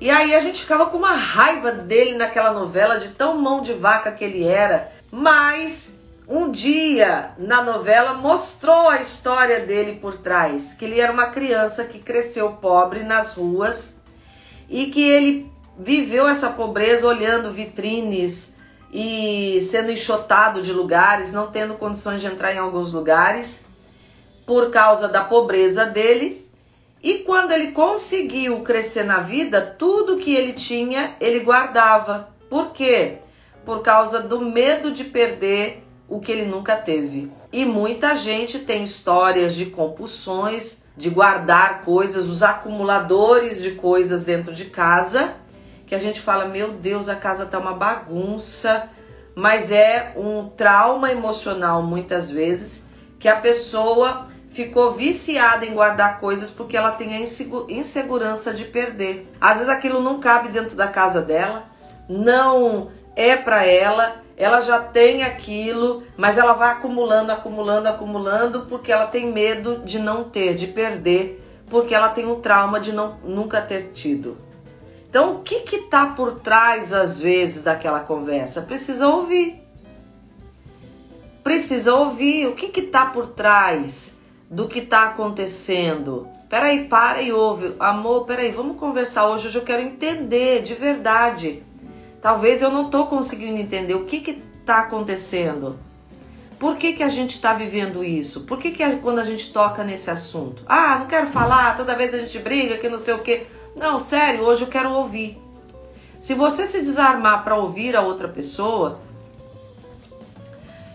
E 0.00 0.10
aí 0.10 0.34
a 0.34 0.40
gente 0.40 0.60
ficava 0.60 0.86
com 0.86 0.98
uma 0.98 1.14
raiva 1.14 1.72
dele 1.72 2.14
naquela 2.16 2.52
novela, 2.52 2.98
de 2.98 3.08
tão 3.08 3.38
mão 3.38 3.62
de 3.62 3.72
vaca 3.72 4.12
que 4.12 4.24
ele 4.24 4.44
era, 4.44 4.92
mas 5.10 5.98
um 6.28 6.50
dia 6.50 7.30
na 7.38 7.62
novela 7.62 8.14
mostrou 8.14 8.88
a 8.88 9.00
história 9.00 9.60
dele 9.60 9.98
por 10.00 10.16
trás, 10.16 10.74
que 10.74 10.84
ele 10.84 11.00
era 11.00 11.12
uma 11.12 11.28
criança 11.28 11.84
que 11.84 11.98
cresceu 11.98 12.52
pobre 12.54 13.04
nas 13.04 13.34
ruas 13.34 14.00
e 14.68 14.86
que 14.86 15.00
ele 15.00 15.50
viveu 15.78 16.28
essa 16.28 16.50
pobreza 16.50 17.06
olhando 17.06 17.52
vitrines 17.52 18.54
e 18.92 19.60
sendo 19.62 19.90
enxotado 19.90 20.62
de 20.62 20.72
lugares, 20.72 21.32
não 21.32 21.50
tendo 21.50 21.74
condições 21.74 22.20
de 22.20 22.26
entrar 22.26 22.52
em 22.54 22.58
alguns 22.58 22.92
lugares 22.92 23.64
por 24.44 24.70
causa 24.70 25.08
da 25.08 25.24
pobreza 25.24 25.84
dele. 25.84 26.45
E 27.02 27.18
quando 27.18 27.52
ele 27.52 27.72
conseguiu 27.72 28.60
crescer 28.60 29.04
na 29.04 29.20
vida, 29.20 29.60
tudo 29.60 30.18
que 30.18 30.34
ele 30.34 30.52
tinha, 30.52 31.14
ele 31.20 31.40
guardava. 31.40 32.30
Por 32.48 32.72
quê? 32.72 33.18
Por 33.64 33.82
causa 33.82 34.20
do 34.20 34.40
medo 34.40 34.90
de 34.90 35.04
perder 35.04 35.84
o 36.08 36.20
que 36.20 36.32
ele 36.32 36.46
nunca 36.46 36.76
teve. 36.76 37.30
E 37.52 37.64
muita 37.64 38.14
gente 38.16 38.60
tem 38.60 38.82
histórias 38.82 39.54
de 39.54 39.66
compulsões, 39.66 40.84
de 40.96 41.10
guardar 41.10 41.82
coisas, 41.82 42.26
os 42.26 42.42
acumuladores 42.42 43.62
de 43.62 43.72
coisas 43.72 44.24
dentro 44.24 44.54
de 44.54 44.66
casa, 44.66 45.34
que 45.86 45.94
a 45.94 45.98
gente 45.98 46.20
fala: 46.20 46.46
meu 46.46 46.72
Deus, 46.72 47.08
a 47.08 47.16
casa 47.16 47.46
tá 47.46 47.58
uma 47.58 47.74
bagunça, 47.74 48.88
mas 49.34 49.70
é 49.70 50.12
um 50.16 50.48
trauma 50.48 51.10
emocional 51.10 51.82
muitas 51.82 52.30
vezes 52.30 52.88
que 53.18 53.28
a 53.28 53.36
pessoa 53.36 54.28
ficou 54.56 54.94
viciada 54.94 55.66
em 55.66 55.74
guardar 55.74 56.18
coisas 56.18 56.50
porque 56.50 56.78
ela 56.78 56.92
tem 56.92 57.14
a 57.14 57.20
insegurança 57.68 58.54
de 58.54 58.64
perder. 58.64 59.30
Às 59.38 59.58
vezes 59.58 59.68
aquilo 59.68 60.00
não 60.00 60.18
cabe 60.18 60.48
dentro 60.48 60.74
da 60.74 60.88
casa 60.88 61.20
dela, 61.20 61.66
não 62.08 62.90
é 63.14 63.36
para 63.36 63.66
ela 63.66 64.24
ela 64.36 64.60
já 64.60 64.78
tem 64.78 65.22
aquilo, 65.22 66.02
mas 66.14 66.36
ela 66.36 66.52
vai 66.52 66.70
acumulando, 66.70 67.32
acumulando, 67.32 67.88
acumulando, 67.88 68.66
porque 68.66 68.92
ela 68.92 69.06
tem 69.06 69.32
medo 69.32 69.78
de 69.78 69.98
não 69.98 70.24
ter, 70.24 70.54
de 70.54 70.66
perder, 70.66 71.42
porque 71.70 71.94
ela 71.94 72.10
tem 72.10 72.26
um 72.26 72.38
trauma 72.38 72.78
de 72.78 72.92
não, 72.92 73.16
nunca 73.24 73.62
ter 73.62 73.92
tido. 73.94 74.36
Então, 75.08 75.36
o 75.36 75.38
que 75.40 75.60
que 75.60 75.78
tá 75.84 76.08
por 76.08 76.40
trás 76.40 76.92
às 76.92 77.18
vezes 77.18 77.62
daquela 77.62 78.00
conversa? 78.00 78.60
Precisa 78.60 79.08
ouvir. 79.08 79.62
Precisa 81.42 81.94
ouvir 81.94 82.46
o 82.46 82.54
que 82.54 82.68
que 82.68 82.82
tá 82.82 83.06
por 83.06 83.28
trás 83.28 84.15
do 84.50 84.68
que 84.68 84.80
tá 84.80 85.04
acontecendo. 85.04 86.28
Peraí, 86.48 86.86
para 86.86 87.20
e 87.22 87.32
ouve. 87.32 87.74
Amor, 87.78 88.24
peraí, 88.24 88.50
vamos 88.50 88.76
conversar 88.76 89.28
hoje. 89.28 89.48
Hoje 89.48 89.58
eu 89.58 89.64
quero 89.64 89.82
entender 89.82 90.62
de 90.62 90.74
verdade 90.74 91.62
Talvez 92.26 92.60
eu 92.60 92.72
não 92.72 92.86
estou 92.86 93.06
conseguindo 93.06 93.56
entender 93.56 93.94
o 93.94 94.04
que 94.04 94.42
está 94.58 94.80
acontecendo. 94.80 95.78
Por 96.58 96.76
que, 96.76 96.94
que 96.94 97.04
a 97.04 97.08
gente 97.08 97.36
está 97.36 97.52
vivendo 97.52 98.02
isso? 98.02 98.40
Por 98.40 98.58
que, 98.58 98.72
que 98.72 98.84
quando 98.96 99.20
a 99.20 99.24
gente 99.24 99.52
toca 99.52 99.84
nesse 99.84 100.10
assunto? 100.10 100.64
Ah, 100.66 100.98
não 100.98 101.06
quero 101.06 101.28
falar, 101.28 101.76
toda 101.76 101.94
vez 101.94 102.12
a 102.12 102.18
gente 102.18 102.36
briga, 102.40 102.78
que 102.78 102.88
não 102.88 102.98
sei 102.98 103.14
o 103.14 103.20
quê. 103.20 103.46
Não, 103.76 104.00
sério, 104.00 104.42
hoje 104.42 104.62
eu 104.62 104.66
quero 104.66 104.90
ouvir. 104.90 105.40
Se 106.18 106.34
você 106.34 106.66
se 106.66 106.80
desarmar 106.80 107.44
para 107.44 107.54
ouvir 107.54 107.94
a 107.94 108.00
outra 108.00 108.26
pessoa, 108.26 108.98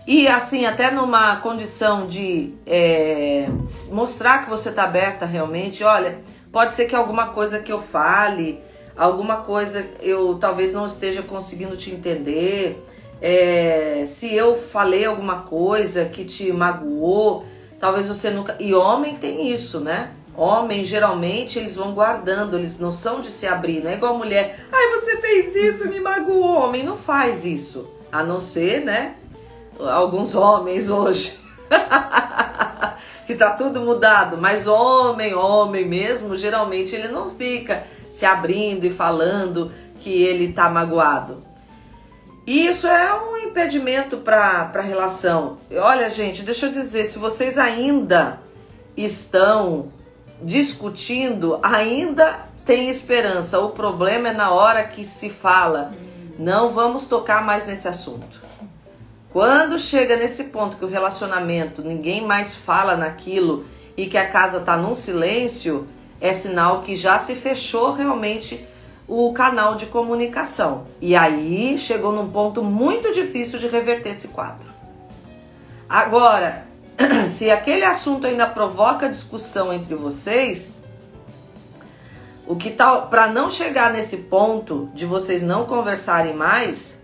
e 0.06 0.28
assim, 0.28 0.66
até 0.66 0.90
numa 0.90 1.36
condição 1.36 2.06
de 2.06 2.54
é, 2.66 3.48
mostrar 3.90 4.44
que 4.44 4.50
você 4.50 4.68
está 4.68 4.84
aberta 4.84 5.26
realmente, 5.26 5.84
olha, 5.84 6.18
pode 6.50 6.74
ser 6.74 6.86
que 6.86 6.94
alguma 6.94 7.28
coisa 7.28 7.60
que 7.60 7.72
eu 7.72 7.80
fale 7.80 8.60
alguma 8.96 9.38
coisa 9.38 9.86
eu 10.00 10.36
talvez 10.38 10.72
não 10.72 10.86
esteja 10.86 11.22
conseguindo 11.22 11.76
te 11.76 11.90
entender, 11.90 12.84
é, 13.20 14.04
se 14.06 14.34
eu 14.34 14.56
falei 14.58 15.04
alguma 15.04 15.42
coisa 15.42 16.06
que 16.06 16.24
te 16.24 16.52
magoou, 16.52 17.46
talvez 17.78 18.08
você 18.08 18.30
nunca. 18.30 18.56
E 18.58 18.74
homem 18.74 19.16
tem 19.16 19.48
isso, 19.50 19.80
né? 19.80 20.12
Homem, 20.34 20.82
geralmente, 20.82 21.58
eles 21.58 21.76
vão 21.76 21.92
guardando, 21.92 22.56
eles 22.56 22.78
não 22.78 22.90
são 22.90 23.20
de 23.20 23.30
se 23.30 23.46
abrir, 23.46 23.84
não 23.84 23.90
é 23.90 23.94
igual 23.94 24.16
mulher. 24.16 24.66
Ai, 24.72 25.00
você 25.00 25.18
fez 25.18 25.54
isso, 25.54 25.86
me 25.86 26.00
magoou. 26.00 26.64
Homem 26.64 26.82
não 26.82 26.96
faz 26.96 27.44
isso. 27.44 27.92
A 28.10 28.24
não 28.24 28.40
ser, 28.40 28.80
né? 28.80 29.14
Alguns 29.78 30.34
homens 30.34 30.90
hoje. 30.90 31.40
que 33.26 33.34
tá 33.34 33.50
tudo 33.50 33.80
mudado. 33.80 34.36
Mas 34.38 34.66
homem, 34.66 35.34
homem 35.34 35.86
mesmo, 35.86 36.36
geralmente 36.36 36.94
ele 36.94 37.08
não 37.08 37.30
fica 37.30 37.84
se 38.10 38.26
abrindo 38.26 38.84
e 38.84 38.90
falando 38.90 39.72
que 40.00 40.22
ele 40.22 40.50
está 40.50 40.68
magoado. 40.68 41.42
E 42.46 42.66
isso 42.66 42.86
é 42.88 43.14
um 43.14 43.36
impedimento 43.36 44.16
para 44.18 44.70
a 44.74 44.80
relação. 44.80 45.58
Olha, 45.76 46.10
gente, 46.10 46.42
deixa 46.42 46.66
eu 46.66 46.70
dizer, 46.70 47.04
se 47.04 47.18
vocês 47.18 47.56
ainda 47.56 48.40
estão 48.96 49.92
discutindo, 50.42 51.58
ainda 51.62 52.40
tem 52.66 52.88
esperança. 52.88 53.60
O 53.60 53.70
problema 53.70 54.30
é 54.30 54.32
na 54.32 54.50
hora 54.50 54.82
que 54.84 55.04
se 55.04 55.30
fala, 55.30 55.94
não 56.36 56.72
vamos 56.72 57.06
tocar 57.06 57.44
mais 57.44 57.64
nesse 57.64 57.86
assunto. 57.86 58.41
Quando 59.32 59.78
chega 59.78 60.16
nesse 60.16 60.44
ponto 60.44 60.76
que 60.76 60.84
o 60.84 60.88
relacionamento, 60.88 61.82
ninguém 61.82 62.26
mais 62.26 62.54
fala 62.54 62.96
naquilo 62.96 63.64
e 63.96 64.06
que 64.06 64.18
a 64.18 64.28
casa 64.28 64.58
está 64.58 64.76
num 64.76 64.94
silêncio, 64.94 65.86
é 66.20 66.32
sinal 66.32 66.82
que 66.82 66.96
já 66.96 67.18
se 67.18 67.34
fechou 67.34 67.94
realmente 67.94 68.62
o 69.08 69.32
canal 69.32 69.74
de 69.74 69.86
comunicação. 69.86 70.86
E 71.00 71.16
aí 71.16 71.78
chegou 71.78 72.12
num 72.12 72.30
ponto 72.30 72.62
muito 72.62 73.12
difícil 73.12 73.58
de 73.58 73.68
reverter 73.68 74.10
esse 74.10 74.28
quadro. 74.28 74.68
Agora, 75.88 76.66
se 77.26 77.50
aquele 77.50 77.84
assunto 77.84 78.26
ainda 78.26 78.46
provoca 78.46 79.08
discussão 79.08 79.72
entre 79.72 79.94
vocês, 79.94 80.74
O 82.44 82.56
que 82.56 82.70
tal 82.70 83.06
para 83.06 83.28
não 83.28 83.48
chegar 83.48 83.92
nesse 83.92 84.16
ponto 84.22 84.90
de 84.92 85.06
vocês 85.06 85.42
não 85.42 85.64
conversarem 85.64 86.34
mais, 86.34 87.01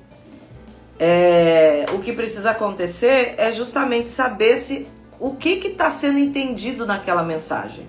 é, 0.99 1.87
o 1.93 1.99
que 1.99 2.13
precisa 2.13 2.51
acontecer 2.51 3.35
é 3.39 3.53
justamente 3.53 4.09
saber 4.09 4.57
se 4.57 4.89
o 5.21 5.37
que 5.37 5.51
está 5.67 5.91
sendo 5.91 6.19
entendido 6.19 6.87
naquela 6.87 7.23
mensagem. 7.23 7.87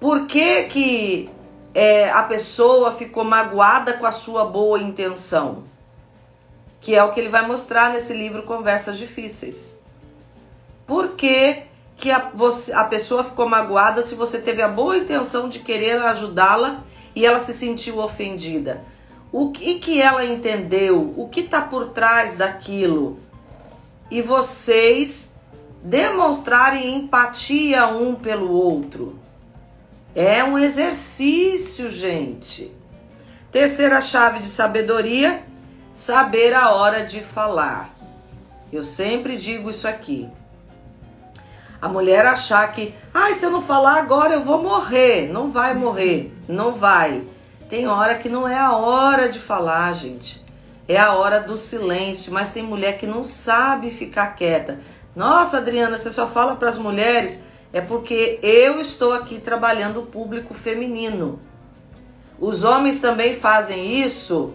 Por 0.00 0.26
que, 0.26 0.64
que 0.64 1.30
é, 1.74 2.10
a 2.10 2.22
pessoa 2.22 2.92
ficou 2.92 3.24
magoada 3.24 3.94
com 3.94 4.06
a 4.06 4.12
sua 4.12 4.44
boa 4.44 4.78
intenção? 4.78 5.64
Que 6.80 6.94
é 6.94 7.02
o 7.02 7.12
que 7.12 7.20
ele 7.20 7.28
vai 7.28 7.46
mostrar 7.46 7.92
nesse 7.92 8.12
livro 8.12 8.44
Conversas 8.44 8.96
Difíceis. 8.96 9.78
Por 10.86 11.10
que, 11.16 11.64
que 11.96 12.10
a, 12.10 12.30
você, 12.32 12.72
a 12.72 12.84
pessoa 12.84 13.24
ficou 13.24 13.48
magoada 13.48 14.02
se 14.02 14.14
você 14.14 14.38
teve 14.38 14.62
a 14.62 14.68
boa 14.68 14.96
intenção 14.96 15.48
de 15.48 15.58
querer 15.58 16.00
ajudá-la 16.02 16.82
e 17.14 17.26
ela 17.26 17.40
se 17.40 17.52
sentiu 17.52 17.98
ofendida? 17.98 18.84
O 19.30 19.50
que, 19.50 19.78
que 19.78 20.00
ela 20.00 20.24
entendeu? 20.24 21.12
O 21.16 21.28
que 21.28 21.40
está 21.40 21.60
por 21.60 21.90
trás 21.90 22.36
daquilo? 22.36 23.18
E 24.10 24.22
vocês 24.22 25.34
demonstrarem 25.82 26.96
empatia 26.96 27.86
um 27.88 28.14
pelo 28.14 28.50
outro. 28.50 29.18
É 30.14 30.42
um 30.42 30.58
exercício, 30.58 31.90
gente. 31.90 32.72
Terceira 33.52 34.00
chave 34.00 34.38
de 34.40 34.46
sabedoria: 34.46 35.42
saber 35.92 36.54
a 36.54 36.70
hora 36.70 37.04
de 37.04 37.20
falar. 37.20 37.94
Eu 38.72 38.84
sempre 38.84 39.36
digo 39.36 39.70
isso 39.70 39.86
aqui. 39.86 40.28
A 41.80 41.88
mulher 41.88 42.26
achar 42.26 42.72
que, 42.72 42.94
ai, 43.14 43.34
se 43.34 43.46
eu 43.46 43.50
não 43.50 43.62
falar 43.62 43.98
agora 43.98 44.34
eu 44.34 44.42
vou 44.42 44.62
morrer. 44.62 45.28
Não 45.30 45.50
vai 45.50 45.74
morrer, 45.74 46.32
não 46.48 46.74
vai. 46.74 47.22
Tem 47.68 47.86
hora 47.86 48.16
que 48.16 48.28
não 48.28 48.48
é 48.48 48.58
a 48.58 48.72
hora 48.76 49.28
de 49.28 49.38
falar, 49.38 49.92
gente. 49.92 50.42
É 50.88 50.98
a 50.98 51.12
hora 51.12 51.38
do 51.40 51.58
silêncio, 51.58 52.32
mas 52.32 52.50
tem 52.50 52.62
mulher 52.62 52.98
que 52.98 53.06
não 53.06 53.22
sabe 53.22 53.90
ficar 53.90 54.34
quieta. 54.34 54.80
Nossa, 55.14 55.58
Adriana, 55.58 55.98
você 55.98 56.10
só 56.10 56.26
fala 56.26 56.56
para 56.56 56.68
as 56.68 56.78
mulheres 56.78 57.42
é 57.72 57.80
porque 57.80 58.38
eu 58.42 58.80
estou 58.80 59.12
aqui 59.12 59.38
trabalhando 59.38 60.00
o 60.00 60.06
público 60.06 60.54
feminino. 60.54 61.38
Os 62.40 62.64
homens 62.64 63.00
também 63.00 63.36
fazem 63.36 64.00
isso? 64.00 64.54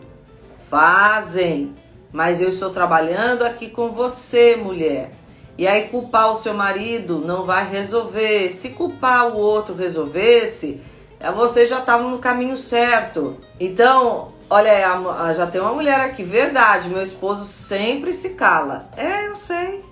Fazem. 0.67 1.75
Mas 2.11 2.41
eu 2.41 2.49
estou 2.49 2.71
trabalhando 2.71 3.43
aqui 3.43 3.69
com 3.69 3.91
você, 3.91 4.55
mulher. 4.55 5.11
E 5.55 5.67
aí 5.67 5.89
culpar 5.89 6.31
o 6.31 6.35
seu 6.35 6.55
marido 6.55 7.19
não 7.19 7.43
vai 7.43 7.69
resolver. 7.69 8.51
Se 8.51 8.69
culpar 8.69 9.27
o 9.27 9.37
outro 9.37 9.75
resolvesse, 9.75 10.81
é, 11.23 11.31
você 11.31 11.65
já 11.65 11.79
estava 11.79 12.03
no 12.03 12.19
caminho 12.19 12.57
certo. 12.57 13.37
Então, 13.57 14.33
olha, 14.49 15.33
já 15.33 15.47
tem 15.47 15.61
uma 15.61 15.73
mulher 15.73 16.01
aqui, 16.01 16.21
verdade, 16.21 16.89
meu 16.89 17.01
esposo 17.01 17.45
sempre 17.45 18.13
se 18.13 18.31
cala. 18.31 18.89
É, 18.97 19.29
eu 19.29 19.35
sei. 19.37 19.85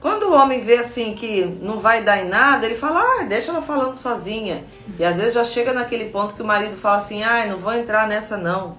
Quando 0.00 0.24
o 0.24 0.32
homem 0.32 0.64
vê 0.64 0.78
assim 0.78 1.14
que 1.14 1.44
não 1.60 1.78
vai 1.78 2.02
dar 2.02 2.24
em 2.24 2.28
nada, 2.28 2.64
ele 2.64 2.74
fala, 2.74 3.00
ah, 3.00 3.22
deixa 3.24 3.50
ela 3.50 3.60
falando 3.60 3.92
sozinha. 3.92 4.64
E 4.98 5.04
às 5.04 5.18
vezes 5.18 5.34
já 5.34 5.44
chega 5.44 5.74
naquele 5.74 6.06
ponto 6.06 6.34
que 6.34 6.42
o 6.42 6.46
marido 6.46 6.76
fala 6.76 6.96
assim, 6.96 7.22
ah, 7.22 7.46
não 7.46 7.58
vou 7.58 7.74
entrar 7.74 8.08
nessa 8.08 8.38
não. 8.38 8.78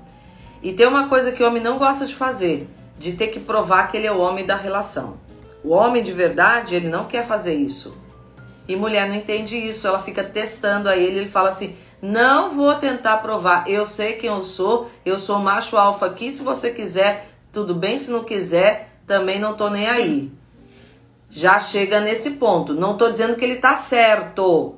E 0.63 0.73
tem 0.73 0.87
uma 0.87 1.07
coisa 1.07 1.31
que 1.31 1.43
o 1.43 1.47
homem 1.47 1.61
não 1.61 1.77
gosta 1.77 2.07
de 2.07 2.15
fazer, 2.15 2.67
de 2.97 3.13
ter 3.13 3.27
que 3.27 3.39
provar 3.39 3.91
que 3.91 3.97
ele 3.97 4.07
é 4.07 4.11
o 4.11 4.19
homem 4.19 4.45
da 4.45 4.55
relação. 4.55 5.17
O 5.63 5.69
homem 5.69 6.01
de 6.01 6.11
verdade, 6.11 6.75
ele 6.75 6.89
não 6.89 7.05
quer 7.05 7.25
fazer 7.25 7.53
isso. 7.53 7.95
E 8.67 8.75
mulher 8.75 9.07
não 9.07 9.15
entende 9.15 9.55
isso, 9.57 9.87
ela 9.87 9.99
fica 10.01 10.23
testando 10.23 10.87
a 10.89 10.95
ele, 10.95 11.19
ele 11.19 11.29
fala 11.29 11.49
assim: 11.49 11.75
"Não 12.01 12.55
vou 12.55 12.75
tentar 12.75 13.17
provar, 13.17 13.69
eu 13.69 13.85
sei 13.85 14.13
quem 14.13 14.29
eu 14.29 14.43
sou, 14.43 14.89
eu 15.05 15.19
sou 15.19 15.39
macho 15.39 15.77
alfa 15.77 16.05
aqui, 16.05 16.31
se 16.31 16.43
você 16.43 16.71
quiser, 16.71 17.29
tudo 17.51 17.75
bem, 17.75 17.97
se 17.97 18.09
não 18.11 18.23
quiser, 18.23 18.97
também 19.05 19.39
não 19.39 19.55
tô 19.55 19.69
nem 19.69 19.89
aí" 19.89 20.31
já 21.33 21.59
chega 21.59 21.99
nesse 21.99 22.31
ponto. 22.31 22.73
Não 22.73 22.93
estou 22.93 23.09
dizendo 23.09 23.35
que 23.35 23.43
ele 23.43 23.55
está 23.55 23.75
certo, 23.75 24.75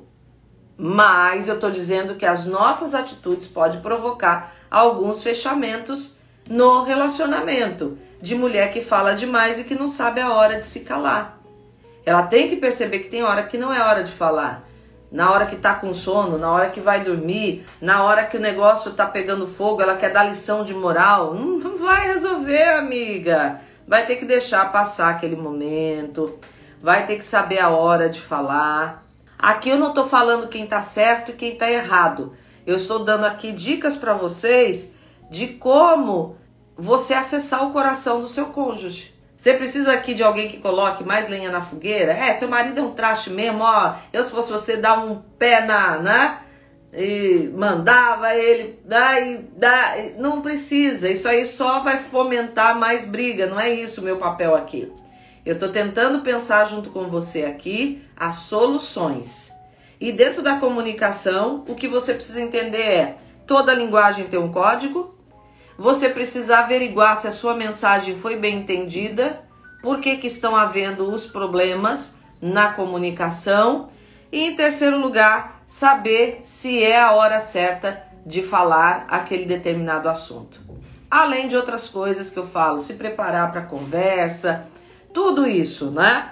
mas 0.76 1.48
eu 1.48 1.56
estou 1.56 1.70
dizendo 1.70 2.14
que 2.14 2.24
as 2.24 2.46
nossas 2.46 2.94
atitudes 2.94 3.46
podem 3.46 3.80
provocar 3.80 4.54
alguns 4.70 5.22
fechamentos 5.22 6.18
no 6.48 6.82
relacionamento 6.82 7.98
de 8.20 8.34
mulher 8.34 8.72
que 8.72 8.80
fala 8.80 9.14
demais 9.14 9.58
e 9.58 9.64
que 9.64 9.74
não 9.74 9.88
sabe 9.88 10.20
a 10.20 10.32
hora 10.32 10.58
de 10.58 10.64
se 10.64 10.80
calar. 10.80 11.35
Ela 12.06 12.22
tem 12.22 12.48
que 12.48 12.56
perceber 12.56 13.00
que 13.00 13.10
tem 13.10 13.22
hora 13.22 13.42
que 13.42 13.58
não 13.58 13.70
é 13.70 13.82
hora 13.82 14.02
de 14.02 14.12
falar. 14.12 14.66
Na 15.12 15.30
hora 15.30 15.46
que 15.46 15.56
tá 15.56 15.74
com 15.74 15.92
sono, 15.92 16.38
na 16.38 16.50
hora 16.50 16.70
que 16.70 16.80
vai 16.80 17.04
dormir, 17.04 17.66
na 17.80 18.02
hora 18.04 18.24
que 18.24 18.38
o 18.38 18.40
negócio 18.40 18.92
tá 18.92 19.04
pegando 19.06 19.46
fogo, 19.46 19.82
ela 19.82 19.96
quer 19.96 20.12
dar 20.12 20.24
lição 20.24 20.64
de 20.64 20.72
moral. 20.72 21.34
Não 21.34 21.76
vai 21.76 22.06
resolver, 22.06 22.68
amiga 22.70 23.60
vai 23.86 24.04
ter 24.04 24.16
que 24.16 24.24
deixar 24.24 24.72
passar 24.72 25.10
aquele 25.10 25.36
momento, 25.36 26.38
vai 26.82 27.06
ter 27.06 27.16
que 27.16 27.24
saber 27.24 27.58
a 27.58 27.70
hora 27.70 28.08
de 28.08 28.20
falar. 28.20 29.04
Aqui 29.38 29.70
eu 29.70 29.78
não 29.78 29.90
estou 29.90 30.08
falando 30.08 30.48
quem 30.48 30.64
está 30.64 30.82
certo 30.82 31.30
e 31.30 31.34
quem 31.34 31.52
está 31.52 31.70
errado. 31.70 32.34
Eu 32.66 32.76
estou 32.76 33.04
dando 33.04 33.24
aqui 33.24 33.52
dicas 33.52 33.96
para 33.96 34.14
vocês 34.14 34.94
de 35.30 35.48
como 35.48 36.36
você 36.76 37.14
acessar 37.14 37.64
o 37.64 37.72
coração 37.72 38.20
do 38.20 38.28
seu 38.28 38.46
cônjuge. 38.46 39.14
Você 39.46 39.54
precisa 39.54 39.92
aqui 39.92 40.12
de 40.12 40.24
alguém 40.24 40.48
que 40.48 40.58
coloque 40.58 41.04
mais 41.04 41.28
lenha 41.28 41.52
na 41.52 41.62
fogueira? 41.62 42.10
É, 42.10 42.36
seu 42.36 42.48
marido 42.48 42.80
é 42.80 42.82
um 42.82 42.90
traste 42.90 43.30
mesmo, 43.30 43.62
ó. 43.62 43.94
Eu, 44.12 44.24
se 44.24 44.32
fosse 44.32 44.50
você, 44.50 44.76
dar 44.76 44.98
um 44.98 45.22
pé 45.38 45.64
na, 45.64 46.00
né? 46.00 46.38
e 46.92 47.48
mandava 47.54 48.34
ele, 48.34 48.80
daí, 48.84 49.48
daí, 49.56 50.16
não 50.18 50.42
precisa, 50.42 51.08
isso 51.08 51.28
aí 51.28 51.44
só 51.44 51.78
vai 51.78 51.98
fomentar 51.98 52.76
mais 52.76 53.04
briga, 53.04 53.46
não 53.46 53.60
é 53.60 53.70
isso 53.70 54.00
o 54.00 54.04
meu 54.04 54.16
papel 54.16 54.56
aqui. 54.56 54.92
Eu 55.44 55.54
estou 55.54 55.68
tentando 55.68 56.22
pensar 56.22 56.64
junto 56.64 56.90
com 56.90 57.06
você 57.06 57.44
aqui 57.44 58.02
as 58.16 58.34
soluções. 58.34 59.52
E 60.00 60.10
dentro 60.10 60.42
da 60.42 60.56
comunicação, 60.56 61.62
o 61.68 61.76
que 61.76 61.86
você 61.86 62.14
precisa 62.14 62.42
entender 62.42 62.82
é: 62.82 63.16
toda 63.46 63.72
linguagem 63.72 64.26
tem 64.26 64.40
um 64.40 64.50
código, 64.50 65.15
você 65.78 66.08
precisa 66.08 66.58
averiguar 66.58 67.16
se 67.16 67.28
a 67.28 67.32
sua 67.32 67.54
mensagem 67.54 68.16
foi 68.16 68.36
bem 68.36 68.60
entendida, 68.60 69.42
por 69.82 70.00
que, 70.00 70.16
que 70.16 70.26
estão 70.26 70.56
havendo 70.56 71.12
os 71.12 71.26
problemas 71.26 72.16
na 72.40 72.72
comunicação, 72.72 73.88
e 74.32 74.44
em 74.44 74.56
terceiro 74.56 74.98
lugar, 74.98 75.62
saber 75.66 76.38
se 76.42 76.82
é 76.82 77.00
a 77.00 77.12
hora 77.12 77.40
certa 77.40 78.02
de 78.24 78.42
falar 78.42 79.06
aquele 79.08 79.44
determinado 79.44 80.08
assunto. 80.08 80.60
Além 81.10 81.46
de 81.46 81.56
outras 81.56 81.88
coisas 81.88 82.30
que 82.30 82.38
eu 82.38 82.46
falo, 82.46 82.80
se 82.80 82.94
preparar 82.94 83.52
para 83.52 83.60
a 83.60 83.66
conversa, 83.66 84.66
tudo 85.12 85.46
isso, 85.46 85.90
né? 85.90 86.30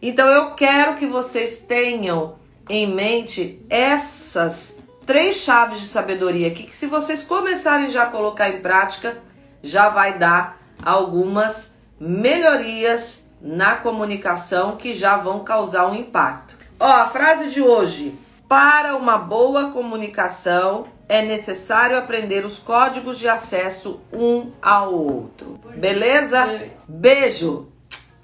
Então 0.00 0.28
eu 0.28 0.54
quero 0.54 0.94
que 0.94 1.06
vocês 1.06 1.60
tenham 1.60 2.36
em 2.68 2.86
mente 2.86 3.60
essas 3.68 4.78
três 5.06 5.36
chaves 5.36 5.80
de 5.80 5.86
sabedoria 5.86 6.48
aqui, 6.48 6.64
que 6.64 6.76
se 6.76 6.86
vocês 6.86 7.22
começarem 7.22 7.90
já 7.90 8.04
a 8.04 8.10
colocar 8.10 8.48
em 8.50 8.60
prática, 8.60 9.18
já 9.62 9.88
vai 9.88 10.18
dar 10.18 10.58
algumas 10.82 11.76
melhorias 11.98 13.30
na 13.40 13.76
comunicação 13.76 14.76
que 14.76 14.94
já 14.94 15.16
vão 15.16 15.44
causar 15.44 15.86
um 15.86 15.94
impacto. 15.94 16.56
Ó, 16.80 16.86
a 16.86 17.06
frase 17.06 17.50
de 17.50 17.60
hoje: 17.60 18.18
para 18.48 18.96
uma 18.96 19.18
boa 19.18 19.70
comunicação, 19.70 20.86
é 21.08 21.22
necessário 21.22 21.98
aprender 21.98 22.44
os 22.44 22.58
códigos 22.58 23.18
de 23.18 23.28
acesso 23.28 24.00
um 24.12 24.50
ao 24.60 24.94
outro. 24.94 25.60
Beleza? 25.76 26.70
Beijo. 26.88 27.68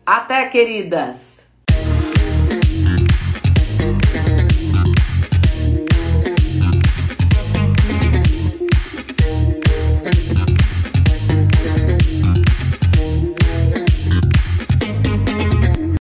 Até, 0.04 0.48
queridas. 0.48 1.46